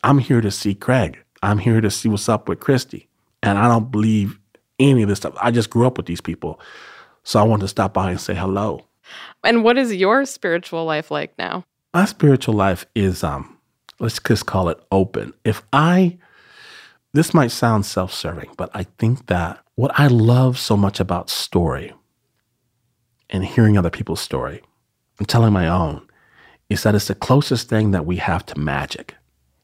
I'm 0.02 0.18
here 0.18 0.40
to 0.40 0.50
see 0.50 0.74
Craig. 0.74 1.22
I'm 1.44 1.58
here 1.58 1.80
to 1.80 1.92
see 1.92 2.08
what's 2.08 2.28
up 2.28 2.48
with 2.48 2.58
Christy. 2.58 3.05
And 3.46 3.58
I 3.58 3.68
don't 3.68 3.90
believe 3.90 4.38
any 4.78 5.02
of 5.02 5.08
this 5.08 5.18
stuff. 5.18 5.34
I 5.40 5.50
just 5.50 5.70
grew 5.70 5.86
up 5.86 5.96
with 5.96 6.06
these 6.06 6.20
people. 6.20 6.60
So 7.22 7.40
I 7.40 7.44
wanted 7.44 7.62
to 7.62 7.68
stop 7.68 7.94
by 7.94 8.10
and 8.10 8.20
say 8.20 8.34
hello. 8.34 8.86
And 9.44 9.62
what 9.62 9.78
is 9.78 9.94
your 9.94 10.24
spiritual 10.24 10.84
life 10.84 11.10
like 11.10 11.36
now? 11.38 11.64
My 11.94 12.04
spiritual 12.04 12.54
life 12.54 12.84
is 12.94 13.22
um 13.24 13.56
let's 14.00 14.18
just 14.18 14.46
call 14.46 14.68
it 14.68 14.78
open. 14.90 15.32
If 15.44 15.62
I 15.72 16.18
this 17.12 17.32
might 17.32 17.50
sound 17.50 17.86
self-serving, 17.86 18.50
but 18.58 18.68
I 18.74 18.82
think 18.98 19.26
that 19.28 19.60
what 19.76 19.98
I 19.98 20.08
love 20.08 20.58
so 20.58 20.76
much 20.76 21.00
about 21.00 21.30
story 21.30 21.94
and 23.30 23.44
hearing 23.44 23.78
other 23.78 23.90
people's 23.90 24.20
story 24.20 24.60
and 25.18 25.26
telling 25.26 25.52
my 25.52 25.68
own 25.68 26.06
is 26.68 26.82
that 26.82 26.94
it's 26.94 27.08
the 27.08 27.14
closest 27.14 27.68
thing 27.68 27.92
that 27.92 28.04
we 28.04 28.16
have 28.16 28.44
to 28.46 28.58
magic. 28.58 29.14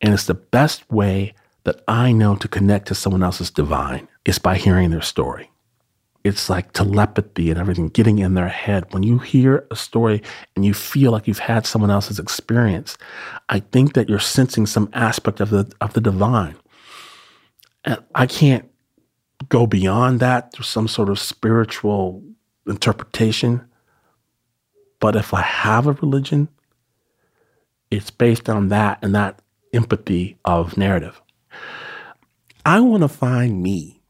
And 0.01 0.15
it's 0.15 0.27
the 0.27 0.35
best 0.35 0.91
way 0.91 1.35
that 1.65 1.83
I 1.87 2.13
know 2.13 2.37
to 2.37 2.49
connect 2.49 2.89
to 2.89 2.95
someone 2.95 3.23
else's 3.23 3.51
divine 3.51 4.09
is 4.25 4.39
by 4.39 4.57
hearing 4.57 4.91
their 4.91 5.03
story. 5.03 5.51
It's 6.25 6.49
like 6.49 6.73
telepathy 6.73 7.51
and 7.51 7.59
everything 7.59 7.89
getting 7.89 8.21
in 8.21 8.35
their 8.35 8.49
head. 8.49 8.93
When 8.93 9.03
you 9.03 9.19
hear 9.19 9.67
a 9.71 9.77
story 9.77 10.23
and 10.55 10.65
you 10.65 10.73
feel 10.73 11.11
like 11.11 11.27
you've 11.27 11.41
had 11.41 11.67
someone 11.67 11.91
else's 11.91 12.21
experience, 12.21 12.97
I 13.49 13.61
think 13.61 13.95
that 13.95 14.09
you're 14.09 14.21
sensing 14.21 14.67
some 14.67 14.89
aspect 14.93 15.41
of 15.41 15.51
the 15.51 15.71
of 15.81 15.95
the 15.95 16.01
divine. 16.01 16.55
And 17.85 17.99
I 18.15 18.27
can't 18.27 18.69
go 19.49 19.67
beyond 19.67 20.21
that 20.21 20.53
through 20.53 20.65
some 20.65 20.87
sort 20.89 21.09
of 21.09 21.19
spiritual 21.19 22.23
interpretation. 22.67 23.65
But 25.01 25.17
if 25.17 25.35
I 25.35 25.43
have 25.43 25.87
a 25.89 25.93
religion, 25.93 26.49
it's 27.91 28.11
based 28.11 28.49
on 28.49 28.69
that 28.69 28.99
and 29.03 29.15
that 29.15 29.43
empathy 29.73 30.39
of 30.45 30.77
narrative. 30.77 31.22
I 32.65 32.81
want 32.81 33.03
to 33.03 33.09
find 33.09 33.63
me. 33.63 34.03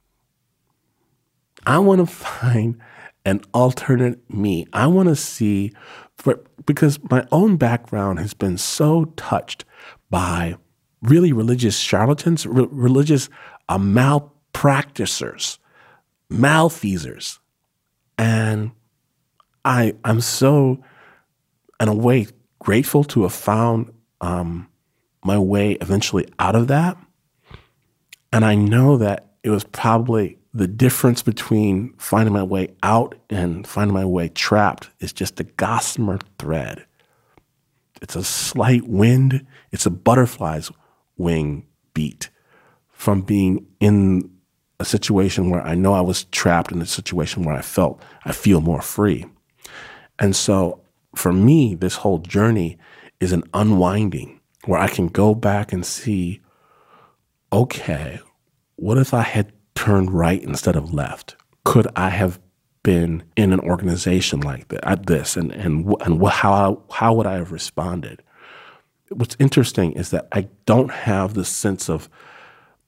I 1.66 1.78
want 1.78 2.00
to 2.00 2.06
find 2.06 2.78
an 3.24 3.40
alternate 3.54 4.18
me. 4.28 4.66
I 4.72 4.86
want 4.88 5.08
to 5.08 5.16
see, 5.16 5.72
for, 6.16 6.40
because 6.66 6.98
my 7.10 7.26
own 7.30 7.56
background 7.56 8.18
has 8.18 8.34
been 8.34 8.58
so 8.58 9.06
touched 9.16 9.64
by 10.10 10.56
really 11.02 11.32
religious 11.32 11.78
charlatans, 11.78 12.46
re- 12.46 12.68
religious 12.70 13.28
uh, 13.68 13.78
malpracticers, 13.78 15.58
malfeasers. 16.30 17.38
And 18.18 18.72
I, 19.64 19.94
I'm 20.04 20.20
so, 20.20 20.82
in 21.80 21.88
a 21.88 21.94
way, 21.94 22.26
grateful 22.58 23.04
to 23.04 23.22
have 23.22 23.32
found 23.32 23.92
um, 24.20 24.68
my 25.24 25.38
way 25.38 25.72
eventually 25.80 26.26
out 26.38 26.56
of 26.56 26.68
that. 26.68 26.96
And 28.32 28.44
I 28.44 28.54
know 28.54 28.96
that 28.96 29.26
it 29.42 29.50
was 29.50 29.64
probably 29.64 30.38
the 30.54 30.68
difference 30.68 31.22
between 31.22 31.94
finding 31.98 32.32
my 32.32 32.42
way 32.42 32.68
out 32.82 33.14
and 33.30 33.66
finding 33.66 33.94
my 33.94 34.04
way 34.04 34.28
trapped 34.28 34.90
is 35.00 35.12
just 35.12 35.40
a 35.40 35.44
gossamer 35.44 36.18
thread. 36.38 36.84
It's 38.00 38.16
a 38.16 38.24
slight 38.24 38.86
wind, 38.86 39.46
it's 39.70 39.86
a 39.86 39.90
butterfly's 39.90 40.70
wing 41.16 41.66
beat 41.94 42.30
from 42.90 43.22
being 43.22 43.66
in 43.80 44.30
a 44.80 44.84
situation 44.84 45.48
where 45.48 45.62
I 45.62 45.74
know 45.74 45.94
I 45.94 46.00
was 46.00 46.24
trapped 46.24 46.72
in 46.72 46.82
a 46.82 46.86
situation 46.86 47.44
where 47.44 47.54
I 47.54 47.62
felt 47.62 48.02
I 48.24 48.32
feel 48.32 48.60
more 48.60 48.82
free. 48.82 49.24
And 50.18 50.36
so 50.36 50.80
for 51.14 51.32
me, 51.32 51.74
this 51.74 51.96
whole 51.96 52.18
journey 52.18 52.78
is 53.20 53.32
an 53.32 53.44
unwinding 53.54 54.40
where 54.64 54.80
I 54.80 54.88
can 54.88 55.06
go 55.08 55.34
back 55.34 55.72
and 55.72 55.86
see 55.86 56.41
okay, 57.52 58.20
what 58.76 58.98
if 58.98 59.12
I 59.12 59.22
had 59.22 59.52
turned 59.74 60.10
right 60.12 60.42
instead 60.42 60.76
of 60.76 60.94
left? 60.94 61.36
Could 61.64 61.86
I 61.94 62.08
have 62.08 62.40
been 62.82 63.22
in 63.36 63.52
an 63.52 63.60
organization 63.60 64.40
like 64.40 64.68
this, 64.68 65.36
and 65.36 65.52
and 65.52 65.94
and 66.00 66.26
how 66.26 66.82
how 66.90 67.14
would 67.14 67.26
I 67.26 67.34
have 67.34 67.52
responded? 67.52 68.22
What's 69.10 69.36
interesting 69.38 69.92
is 69.92 70.10
that 70.10 70.26
I 70.32 70.48
don't 70.64 70.90
have 70.90 71.34
the 71.34 71.44
sense 71.44 71.88
of 71.88 72.08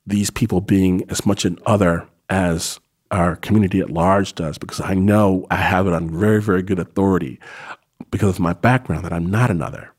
these 0.06 0.30
people 0.30 0.60
being 0.60 1.04
as 1.10 1.24
much 1.24 1.44
an 1.44 1.58
other 1.66 2.08
as 2.28 2.80
our 3.10 3.36
community 3.36 3.80
at 3.80 3.90
large 3.90 4.34
does, 4.34 4.58
because 4.58 4.80
I 4.80 4.94
know 4.94 5.46
I 5.50 5.56
have 5.56 5.86
it 5.86 5.92
on 5.92 6.10
very 6.10 6.42
very 6.42 6.62
good 6.62 6.78
authority 6.78 7.38
because 8.10 8.30
of 8.30 8.40
my 8.40 8.52
background 8.52 9.04
that 9.04 9.12
I'm 9.12 9.26
not 9.26 9.50
another. 9.50 9.92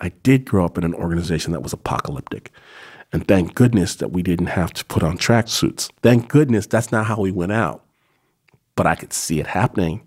I 0.00 0.08
did 0.22 0.44
grow 0.44 0.64
up 0.64 0.78
in 0.78 0.84
an 0.84 0.94
organization 0.94 1.52
that 1.52 1.62
was 1.62 1.72
apocalyptic. 1.72 2.50
And 3.12 3.26
thank 3.26 3.54
goodness 3.54 3.96
that 3.96 4.12
we 4.12 4.22
didn't 4.22 4.46
have 4.46 4.72
to 4.74 4.84
put 4.84 5.02
on 5.02 5.18
tracksuits. 5.18 5.90
Thank 6.02 6.28
goodness 6.28 6.66
that's 6.66 6.92
not 6.92 7.06
how 7.06 7.20
we 7.20 7.32
went 7.32 7.52
out. 7.52 7.84
But 8.76 8.86
I 8.86 8.94
could 8.94 9.12
see 9.12 9.40
it 9.40 9.48
happening. 9.48 10.06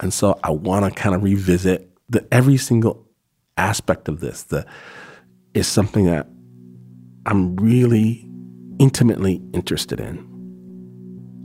And 0.00 0.12
so 0.14 0.38
I 0.42 0.50
want 0.50 0.84
to 0.84 0.90
kind 0.90 1.14
of 1.14 1.22
revisit 1.22 1.90
the 2.08 2.26
every 2.32 2.56
single 2.56 3.06
aspect 3.56 4.08
of 4.08 4.20
this. 4.20 4.44
The 4.44 4.66
is 5.52 5.66
something 5.66 6.06
that 6.06 6.26
I'm 7.26 7.56
really 7.56 8.26
intimately 8.78 9.42
interested 9.52 10.00
in. 10.00 10.26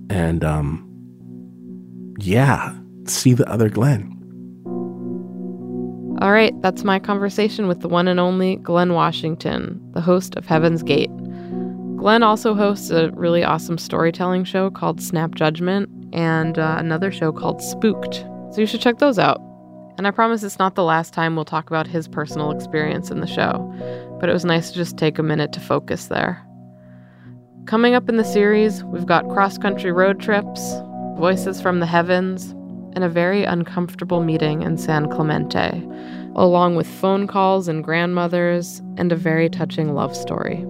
And 0.09 0.43
um, 0.43 2.15
yeah, 2.19 2.77
see 3.07 3.33
the 3.33 3.49
other 3.49 3.69
Glynn. 3.69 4.22
All 6.23 6.31
right, 6.31 6.53
that's 6.61 6.85
my 6.85 6.99
conversation 6.99 7.67
with 7.67 7.81
the 7.81 7.89
one 7.89 8.07
and 8.07 8.17
only 8.17 8.55
Glynn 8.55 8.93
Washington, 8.93 9.77
the 9.91 9.99
host 9.99 10.35
of 10.35 10.45
Heaven's 10.45 10.81
Gate. 10.81 11.11
Glynn 11.97 12.23
also 12.23 12.53
hosts 12.55 12.91
a 12.91 13.11
really 13.11 13.43
awesome 13.43 13.77
storytelling 13.77 14.45
show 14.45 14.71
called 14.71 15.01
Snap 15.01 15.35
Judgment 15.35 15.89
and 16.13 16.57
uh, 16.57 16.77
another 16.79 17.11
show 17.11 17.33
called 17.33 17.61
Spooked. 17.61 18.23
So 18.51 18.61
you 18.61 18.65
should 18.65 18.79
check 18.79 18.99
those 18.99 19.19
out. 19.19 19.41
And 19.97 20.07
I 20.07 20.11
promise 20.11 20.43
it's 20.43 20.59
not 20.59 20.75
the 20.75 20.83
last 20.85 21.13
time 21.13 21.35
we'll 21.35 21.43
talk 21.43 21.67
about 21.67 21.87
his 21.87 22.07
personal 22.07 22.51
experience 22.51 23.11
in 23.11 23.19
the 23.19 23.27
show, 23.27 23.69
but 24.21 24.29
it 24.29 24.33
was 24.33 24.45
nice 24.45 24.71
to 24.71 24.77
just 24.77 24.97
take 24.97 25.19
a 25.19 25.23
minute 25.23 25.51
to 25.51 25.59
focus 25.59 26.05
there. 26.05 26.41
Coming 27.65 27.95
up 27.95 28.07
in 28.07 28.15
the 28.15 28.23
series, 28.23 28.81
we've 28.85 29.05
got 29.05 29.27
cross 29.27 29.57
country 29.57 29.91
road 29.91 30.21
trips, 30.21 30.61
voices 31.17 31.59
from 31.59 31.81
the 31.81 31.85
heavens, 31.85 32.55
and 32.95 33.03
a 33.03 33.09
very 33.09 33.43
uncomfortable 33.43 34.23
meeting 34.23 34.61
in 34.61 34.77
San 34.77 35.09
Clemente, 35.09 35.83
along 36.35 36.75
with 36.75 36.87
phone 36.87 37.27
calls 37.27 37.67
and 37.67 37.83
grandmothers, 37.83 38.81
and 38.97 39.11
a 39.11 39.15
very 39.15 39.49
touching 39.49 39.93
love 39.93 40.15
story. 40.15 40.65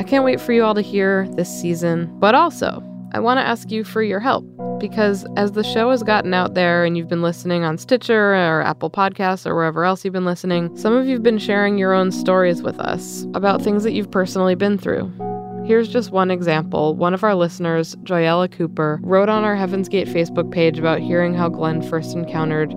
I 0.00 0.04
can't 0.04 0.24
wait 0.24 0.40
for 0.40 0.52
you 0.52 0.64
all 0.64 0.74
to 0.74 0.80
hear 0.80 1.28
this 1.32 1.48
season, 1.48 2.08
but 2.18 2.34
also, 2.34 2.82
I 3.12 3.20
want 3.20 3.38
to 3.38 3.46
ask 3.46 3.70
you 3.70 3.84
for 3.84 4.02
your 4.02 4.20
help 4.20 4.44
because 4.78 5.26
as 5.36 5.52
the 5.52 5.64
show 5.64 5.90
has 5.90 6.02
gotten 6.02 6.34
out 6.34 6.54
there 6.54 6.84
and 6.84 6.96
you've 6.96 7.08
been 7.08 7.22
listening 7.22 7.64
on 7.64 7.78
Stitcher 7.78 8.34
or 8.34 8.62
Apple 8.62 8.90
Podcasts 8.90 9.46
or 9.46 9.54
wherever 9.54 9.84
else 9.84 10.04
you've 10.04 10.14
been 10.14 10.24
listening, 10.24 10.76
some 10.76 10.94
of 10.94 11.06
you've 11.06 11.22
been 11.22 11.38
sharing 11.38 11.78
your 11.78 11.92
own 11.92 12.12
stories 12.12 12.62
with 12.62 12.78
us 12.78 13.26
about 13.34 13.62
things 13.62 13.82
that 13.82 13.92
you've 13.92 14.10
personally 14.10 14.54
been 14.54 14.78
through. 14.78 15.12
Here's 15.68 15.90
just 15.90 16.12
one 16.12 16.30
example. 16.30 16.94
One 16.94 17.12
of 17.12 17.22
our 17.22 17.34
listeners, 17.34 17.94
Joyella 17.96 18.50
Cooper, 18.50 19.00
wrote 19.02 19.28
on 19.28 19.44
our 19.44 19.54
Heaven's 19.54 19.86
Gate 19.86 20.08
Facebook 20.08 20.50
page 20.50 20.78
about 20.78 20.98
hearing 20.98 21.34
how 21.34 21.50
Glynn 21.50 21.82
first 21.82 22.16
encountered 22.16 22.70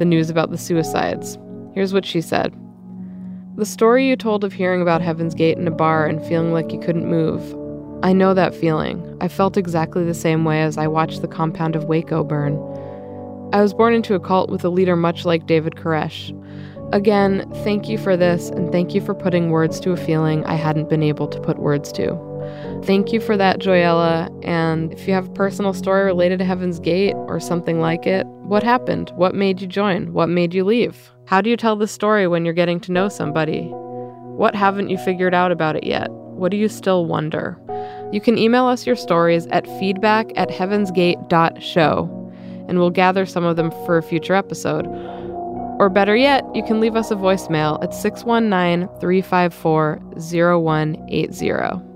the 0.00 0.04
news 0.04 0.28
about 0.28 0.50
the 0.50 0.58
suicides. 0.58 1.38
Here's 1.72 1.92
what 1.92 2.04
she 2.04 2.20
said 2.20 2.52
The 3.54 3.64
story 3.64 4.08
you 4.08 4.16
told 4.16 4.42
of 4.42 4.52
hearing 4.52 4.82
about 4.82 5.02
Heaven's 5.02 5.36
Gate 5.36 5.56
in 5.56 5.68
a 5.68 5.70
bar 5.70 6.04
and 6.04 6.20
feeling 6.26 6.52
like 6.52 6.72
you 6.72 6.80
couldn't 6.80 7.08
move, 7.08 7.54
I 8.02 8.12
know 8.12 8.34
that 8.34 8.56
feeling. 8.56 9.16
I 9.20 9.28
felt 9.28 9.56
exactly 9.56 10.04
the 10.04 10.12
same 10.12 10.44
way 10.44 10.62
as 10.62 10.76
I 10.76 10.88
watched 10.88 11.22
the 11.22 11.28
compound 11.28 11.76
of 11.76 11.84
Waco 11.84 12.24
burn. 12.24 12.54
I 13.52 13.62
was 13.62 13.72
born 13.72 13.94
into 13.94 14.16
a 14.16 14.20
cult 14.20 14.50
with 14.50 14.64
a 14.64 14.68
leader 14.68 14.96
much 14.96 15.24
like 15.24 15.46
David 15.46 15.76
Koresh. 15.76 16.36
Again, 16.92 17.48
thank 17.62 17.88
you 17.88 17.98
for 17.98 18.16
this, 18.16 18.48
and 18.50 18.72
thank 18.72 18.96
you 18.96 19.00
for 19.00 19.14
putting 19.14 19.50
words 19.50 19.78
to 19.78 19.92
a 19.92 19.96
feeling 19.96 20.44
I 20.44 20.56
hadn't 20.56 20.88
been 20.88 21.04
able 21.04 21.28
to 21.28 21.38
put 21.38 21.60
words 21.60 21.92
to. 21.92 22.31
Thank 22.84 23.12
you 23.12 23.20
for 23.20 23.36
that, 23.36 23.60
Joyella. 23.60 24.28
And 24.44 24.92
if 24.92 25.06
you 25.06 25.14
have 25.14 25.28
a 25.28 25.32
personal 25.32 25.72
story 25.72 26.04
related 26.04 26.40
to 26.40 26.44
Heaven's 26.44 26.80
Gate 26.80 27.14
or 27.14 27.38
something 27.38 27.78
like 27.78 28.06
it, 28.08 28.26
what 28.26 28.64
happened? 28.64 29.10
What 29.14 29.36
made 29.36 29.60
you 29.60 29.68
join? 29.68 30.12
What 30.12 30.28
made 30.28 30.52
you 30.52 30.64
leave? 30.64 31.12
How 31.26 31.40
do 31.40 31.48
you 31.48 31.56
tell 31.56 31.76
the 31.76 31.86
story 31.86 32.26
when 32.26 32.44
you're 32.44 32.52
getting 32.52 32.80
to 32.80 32.92
know 32.92 33.08
somebody? 33.08 33.68
What 33.68 34.56
haven't 34.56 34.90
you 34.90 34.98
figured 34.98 35.32
out 35.32 35.52
about 35.52 35.76
it 35.76 35.84
yet? 35.84 36.10
What 36.10 36.50
do 36.50 36.56
you 36.56 36.68
still 36.68 37.06
wonder? 37.06 37.56
You 38.12 38.20
can 38.20 38.36
email 38.36 38.66
us 38.66 38.84
your 38.84 38.96
stories 38.96 39.46
at 39.46 39.66
feedback 39.78 40.32
at 40.34 40.48
heavensgate.show, 40.48 42.32
and 42.68 42.78
we'll 42.78 42.90
gather 42.90 43.26
some 43.26 43.44
of 43.44 43.54
them 43.54 43.70
for 43.86 43.96
a 43.96 44.02
future 44.02 44.34
episode. 44.34 44.86
Or 45.78 45.88
better 45.88 46.16
yet, 46.16 46.44
you 46.52 46.64
can 46.64 46.80
leave 46.80 46.96
us 46.96 47.12
a 47.12 47.14
voicemail 47.14 47.82
at 47.82 47.94
619 47.94 48.88
354 48.98 50.02
0180. 50.16 51.91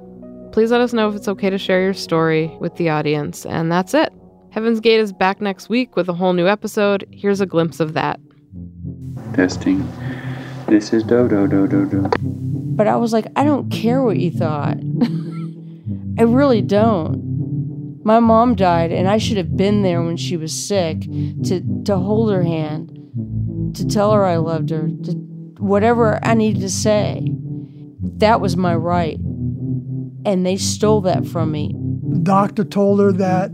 Please 0.56 0.70
let 0.70 0.80
us 0.80 0.94
know 0.94 1.06
if 1.10 1.14
it's 1.14 1.28
okay 1.28 1.50
to 1.50 1.58
share 1.58 1.82
your 1.82 1.92
story 1.92 2.46
with 2.60 2.74
the 2.76 2.88
audience, 2.88 3.44
and 3.44 3.70
that's 3.70 3.92
it. 3.92 4.10
Heaven's 4.52 4.80
Gate 4.80 5.00
is 5.00 5.12
back 5.12 5.38
next 5.42 5.68
week 5.68 5.96
with 5.96 6.08
a 6.08 6.14
whole 6.14 6.32
new 6.32 6.48
episode. 6.48 7.06
Here's 7.12 7.42
a 7.42 7.46
glimpse 7.46 7.78
of 7.78 7.92
that. 7.92 8.18
Testing. 9.34 9.86
This 10.66 10.94
is 10.94 11.02
do 11.02 11.28
do 11.28 11.46
do 11.46 11.68
do 11.68 11.86
do. 11.90 12.10
But 12.22 12.86
I 12.86 12.96
was 12.96 13.12
like, 13.12 13.26
I 13.36 13.44
don't 13.44 13.68
care 13.70 14.02
what 14.02 14.16
you 14.16 14.30
thought. 14.30 14.78
I 16.18 16.22
really 16.22 16.62
don't. 16.62 18.00
My 18.02 18.18
mom 18.18 18.54
died, 18.54 18.92
and 18.92 19.08
I 19.08 19.18
should 19.18 19.36
have 19.36 19.58
been 19.58 19.82
there 19.82 20.02
when 20.02 20.16
she 20.16 20.38
was 20.38 20.54
sick 20.54 21.02
to, 21.02 21.82
to 21.84 21.98
hold 21.98 22.32
her 22.32 22.44
hand, 22.44 23.74
to 23.74 23.86
tell 23.86 24.10
her 24.12 24.24
I 24.24 24.38
loved 24.38 24.70
her, 24.70 24.88
to 24.88 25.12
whatever 25.58 26.18
I 26.24 26.32
needed 26.32 26.62
to 26.62 26.70
say. 26.70 27.30
That 28.00 28.40
was 28.40 28.56
my 28.56 28.74
right. 28.74 29.20
And 30.26 30.44
they 30.44 30.56
stole 30.56 31.00
that 31.02 31.26
from 31.26 31.52
me. 31.52 31.74
The 32.10 32.18
doctor 32.18 32.64
told 32.64 33.00
her 33.00 33.12
that 33.12 33.50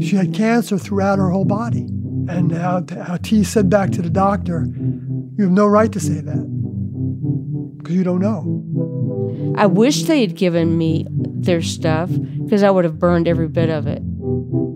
she 0.00 0.16
had 0.16 0.34
cancer 0.34 0.78
throughout 0.78 1.18
her 1.18 1.30
whole 1.30 1.44
body. 1.44 1.86
And 2.28 2.52
how, 2.52 2.84
how 3.04 3.16
Ti 3.16 3.42
said 3.42 3.68
back 3.68 3.90
to 3.92 4.02
the 4.02 4.10
doctor, 4.10 4.66
You 4.66 5.44
have 5.44 5.50
no 5.50 5.66
right 5.66 5.90
to 5.90 5.98
say 5.98 6.20
that 6.20 7.78
because 7.78 7.96
you 7.96 8.04
don't 8.04 8.20
know. 8.20 9.54
I 9.56 9.66
wish 9.66 10.04
they 10.04 10.20
had 10.20 10.36
given 10.36 10.78
me 10.78 11.06
their 11.10 11.62
stuff 11.62 12.10
because 12.12 12.62
I 12.62 12.70
would 12.70 12.84
have 12.84 12.98
burned 12.98 13.26
every 13.26 13.48
bit 13.48 13.70
of 13.70 13.86
it. 13.86 14.02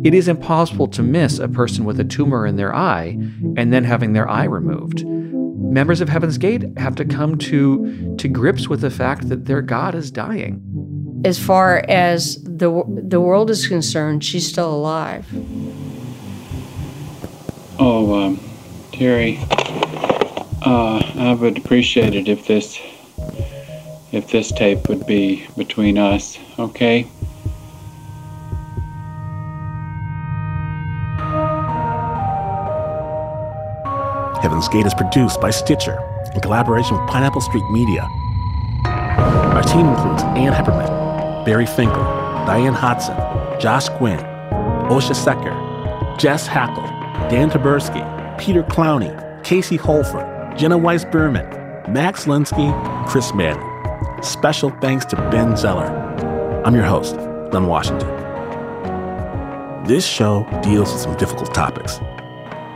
It 0.05 0.14
is 0.14 0.28
impossible 0.28 0.88
to 0.88 1.03
miss 1.03 1.38
a 1.38 1.49
person 1.49 1.84
with 1.84 2.01
a 2.01 2.05
tumor 2.05 2.47
in 2.47 2.57
their 2.57 2.74
eye 2.74 3.18
and 3.57 3.72
then 3.72 3.84
having 3.84 4.12
their 4.12 4.28
eye 4.28 4.44
removed. 4.44 5.05
Members 5.07 6.01
of 6.01 6.09
Heaven's 6.09 6.38
Gate 6.38 6.64
have 6.78 6.94
to 6.97 7.05
come 7.05 7.38
to, 7.38 8.16
to 8.16 8.28
grips 8.28 8.68
with 8.68 8.80
the 8.80 8.90
fact 8.90 9.28
that 9.28 9.47
their 9.47 9.62
God 9.62 9.94
is 9.94 10.11
dying. 10.11 10.62
As 11.24 11.38
far 11.38 11.84
as 11.88 12.42
the, 12.42 12.84
the 12.86 13.20
world 13.20 13.50
is 13.50 13.66
concerned, 13.66 14.24
she's 14.24 14.46
still 14.46 14.72
alive. 14.72 15.26
Oh, 17.78 18.14
um, 18.14 18.40
Terry, 18.92 19.38
uh, 20.64 21.02
I 21.16 21.36
would 21.38 21.58
appreciate 21.58 22.14
it 22.14 22.28
if 22.28 22.46
this, 22.46 22.80
if 24.12 24.28
this 24.30 24.52
tape 24.52 24.88
would 24.88 25.06
be 25.06 25.46
between 25.56 25.98
us, 25.98 26.38
okay? 26.58 27.08
Heaven's 34.40 34.68
Gate 34.68 34.86
is 34.86 34.94
produced 34.94 35.40
by 35.40 35.50
Stitcher 35.50 35.98
in 36.34 36.40
collaboration 36.40 36.96
with 36.98 37.10
Pineapple 37.10 37.40
Street 37.40 37.68
Media. 37.70 38.02
Our 38.86 39.62
team 39.62 39.86
includes 39.86 40.22
Ann 40.22 40.52
Heppermann, 40.52 41.05
Barry 41.47 41.64
Finkel, 41.64 42.03
Diane 42.44 42.74
Hodson, 42.74 43.16
Josh 43.61 43.88
Gwynn, 44.01 44.18
Osha 44.90 45.14
Secker, 45.14 45.55
Jess 46.18 46.44
Hackle, 46.44 46.82
Dan 47.30 47.51
Taberski, 47.51 48.03
Peter 48.36 48.64
Clowney, 48.64 49.14
Casey 49.44 49.76
Holford, 49.76 50.26
Jenna 50.59 50.76
Weiss 50.76 51.05
Berman, 51.05 51.47
Max 51.88 52.24
Linsky, 52.24 52.68
Chris 53.07 53.32
Manning. 53.32 53.62
Special 54.24 54.70
thanks 54.80 55.05
to 55.07 55.16
Ben 55.30 55.57
Zeller. 55.57 55.86
I'm 56.64 56.74
your 56.74 56.82
host, 56.82 57.14
Glynn 57.53 57.68
Washington. 57.68 58.09
This 59.84 60.05
show 60.05 60.44
deals 60.64 60.92
with 60.92 61.01
some 61.01 61.16
difficult 61.16 61.55
topics, 61.55 62.01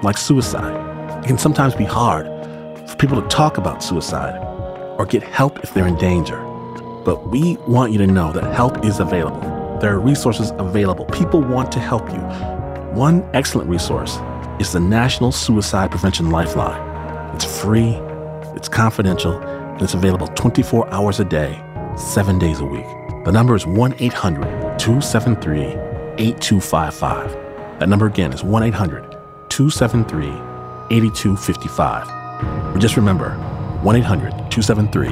like 0.04 0.16
suicide. 0.16 1.24
It 1.24 1.26
can 1.26 1.38
sometimes 1.38 1.74
be 1.74 1.86
hard 1.86 2.26
for 2.88 2.96
people 2.98 3.20
to 3.20 3.26
talk 3.26 3.58
about 3.58 3.82
suicide 3.82 4.38
or 4.96 5.06
get 5.06 5.24
help 5.24 5.58
if 5.64 5.74
they're 5.74 5.88
in 5.88 5.96
danger. 5.96 6.49
But 7.04 7.28
we 7.28 7.56
want 7.66 7.92
you 7.92 7.98
to 7.98 8.06
know 8.06 8.32
that 8.32 8.54
help 8.54 8.84
is 8.84 9.00
available. 9.00 9.40
There 9.80 9.94
are 9.94 10.00
resources 10.00 10.52
available. 10.58 11.06
People 11.06 11.40
want 11.40 11.72
to 11.72 11.78
help 11.78 12.10
you. 12.10 12.20
One 12.94 13.28
excellent 13.32 13.70
resource 13.70 14.18
is 14.58 14.72
the 14.72 14.80
National 14.80 15.32
Suicide 15.32 15.90
Prevention 15.90 16.30
Lifeline. 16.30 17.34
It's 17.34 17.44
free, 17.60 17.94
it's 18.54 18.68
confidential, 18.68 19.38
and 19.38 19.80
it's 19.80 19.94
available 19.94 20.26
24 20.28 20.92
hours 20.92 21.20
a 21.20 21.24
day, 21.24 21.62
seven 21.96 22.38
days 22.38 22.60
a 22.60 22.64
week. 22.64 22.84
The 23.24 23.32
number 23.32 23.54
is 23.54 23.66
1 23.66 23.94
800 23.98 24.78
273 24.78 25.62
8255. 26.18 27.32
That 27.80 27.88
number 27.88 28.06
again 28.06 28.34
is 28.34 28.44
1 28.44 28.62
800 28.62 29.16
273 29.48 30.26
8255. 30.90 32.76
Or 32.76 32.78
just 32.78 32.96
remember 32.96 33.30
1 33.82 33.96
800 33.96 34.30
273 34.50 35.08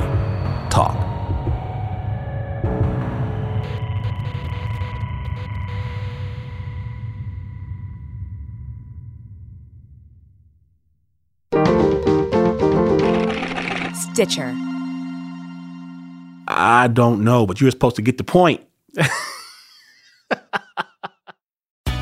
TALK. 0.68 1.07
Stitcher. 14.18 14.52
I 16.48 16.88
don't 16.92 17.22
know, 17.22 17.46
but 17.46 17.60
you're 17.60 17.70
supposed 17.70 17.94
to 17.94 18.02
get 18.02 18.18
the 18.18 18.24
point. 18.24 18.60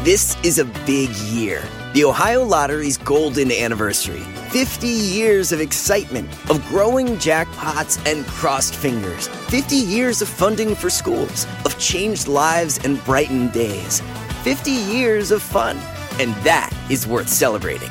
This 0.03 0.35
is 0.43 0.59
a 0.59 0.65
big 0.87 1.11
year. 1.35 1.63
The 1.93 2.05
Ohio 2.05 2.43
Lottery's 2.43 2.97
golden 2.97 3.53
anniversary. 3.53 4.23
50 4.49 4.87
years 4.87 5.53
of 5.53 5.61
excitement, 5.61 6.33
of 6.49 6.67
growing 6.69 7.17
jackpots 7.17 7.99
and 8.11 8.25
crossed 8.25 8.75
fingers. 8.75 9.29
50 9.51 9.77
years 9.77 10.23
of 10.23 10.29
funding 10.29 10.75
for 10.75 10.89
schools, 10.89 11.47
of 11.67 11.79
changed 11.79 12.29
lives 12.29 12.79
and 12.83 13.05
brightened 13.05 13.53
days. 13.53 14.01
50 14.43 14.71
years 14.71 15.33
of 15.33 15.43
fun. 15.43 15.77
And 16.19 16.35
that 16.45 16.73
is 16.89 17.07
worth 17.07 17.29
celebrating. 17.29 17.91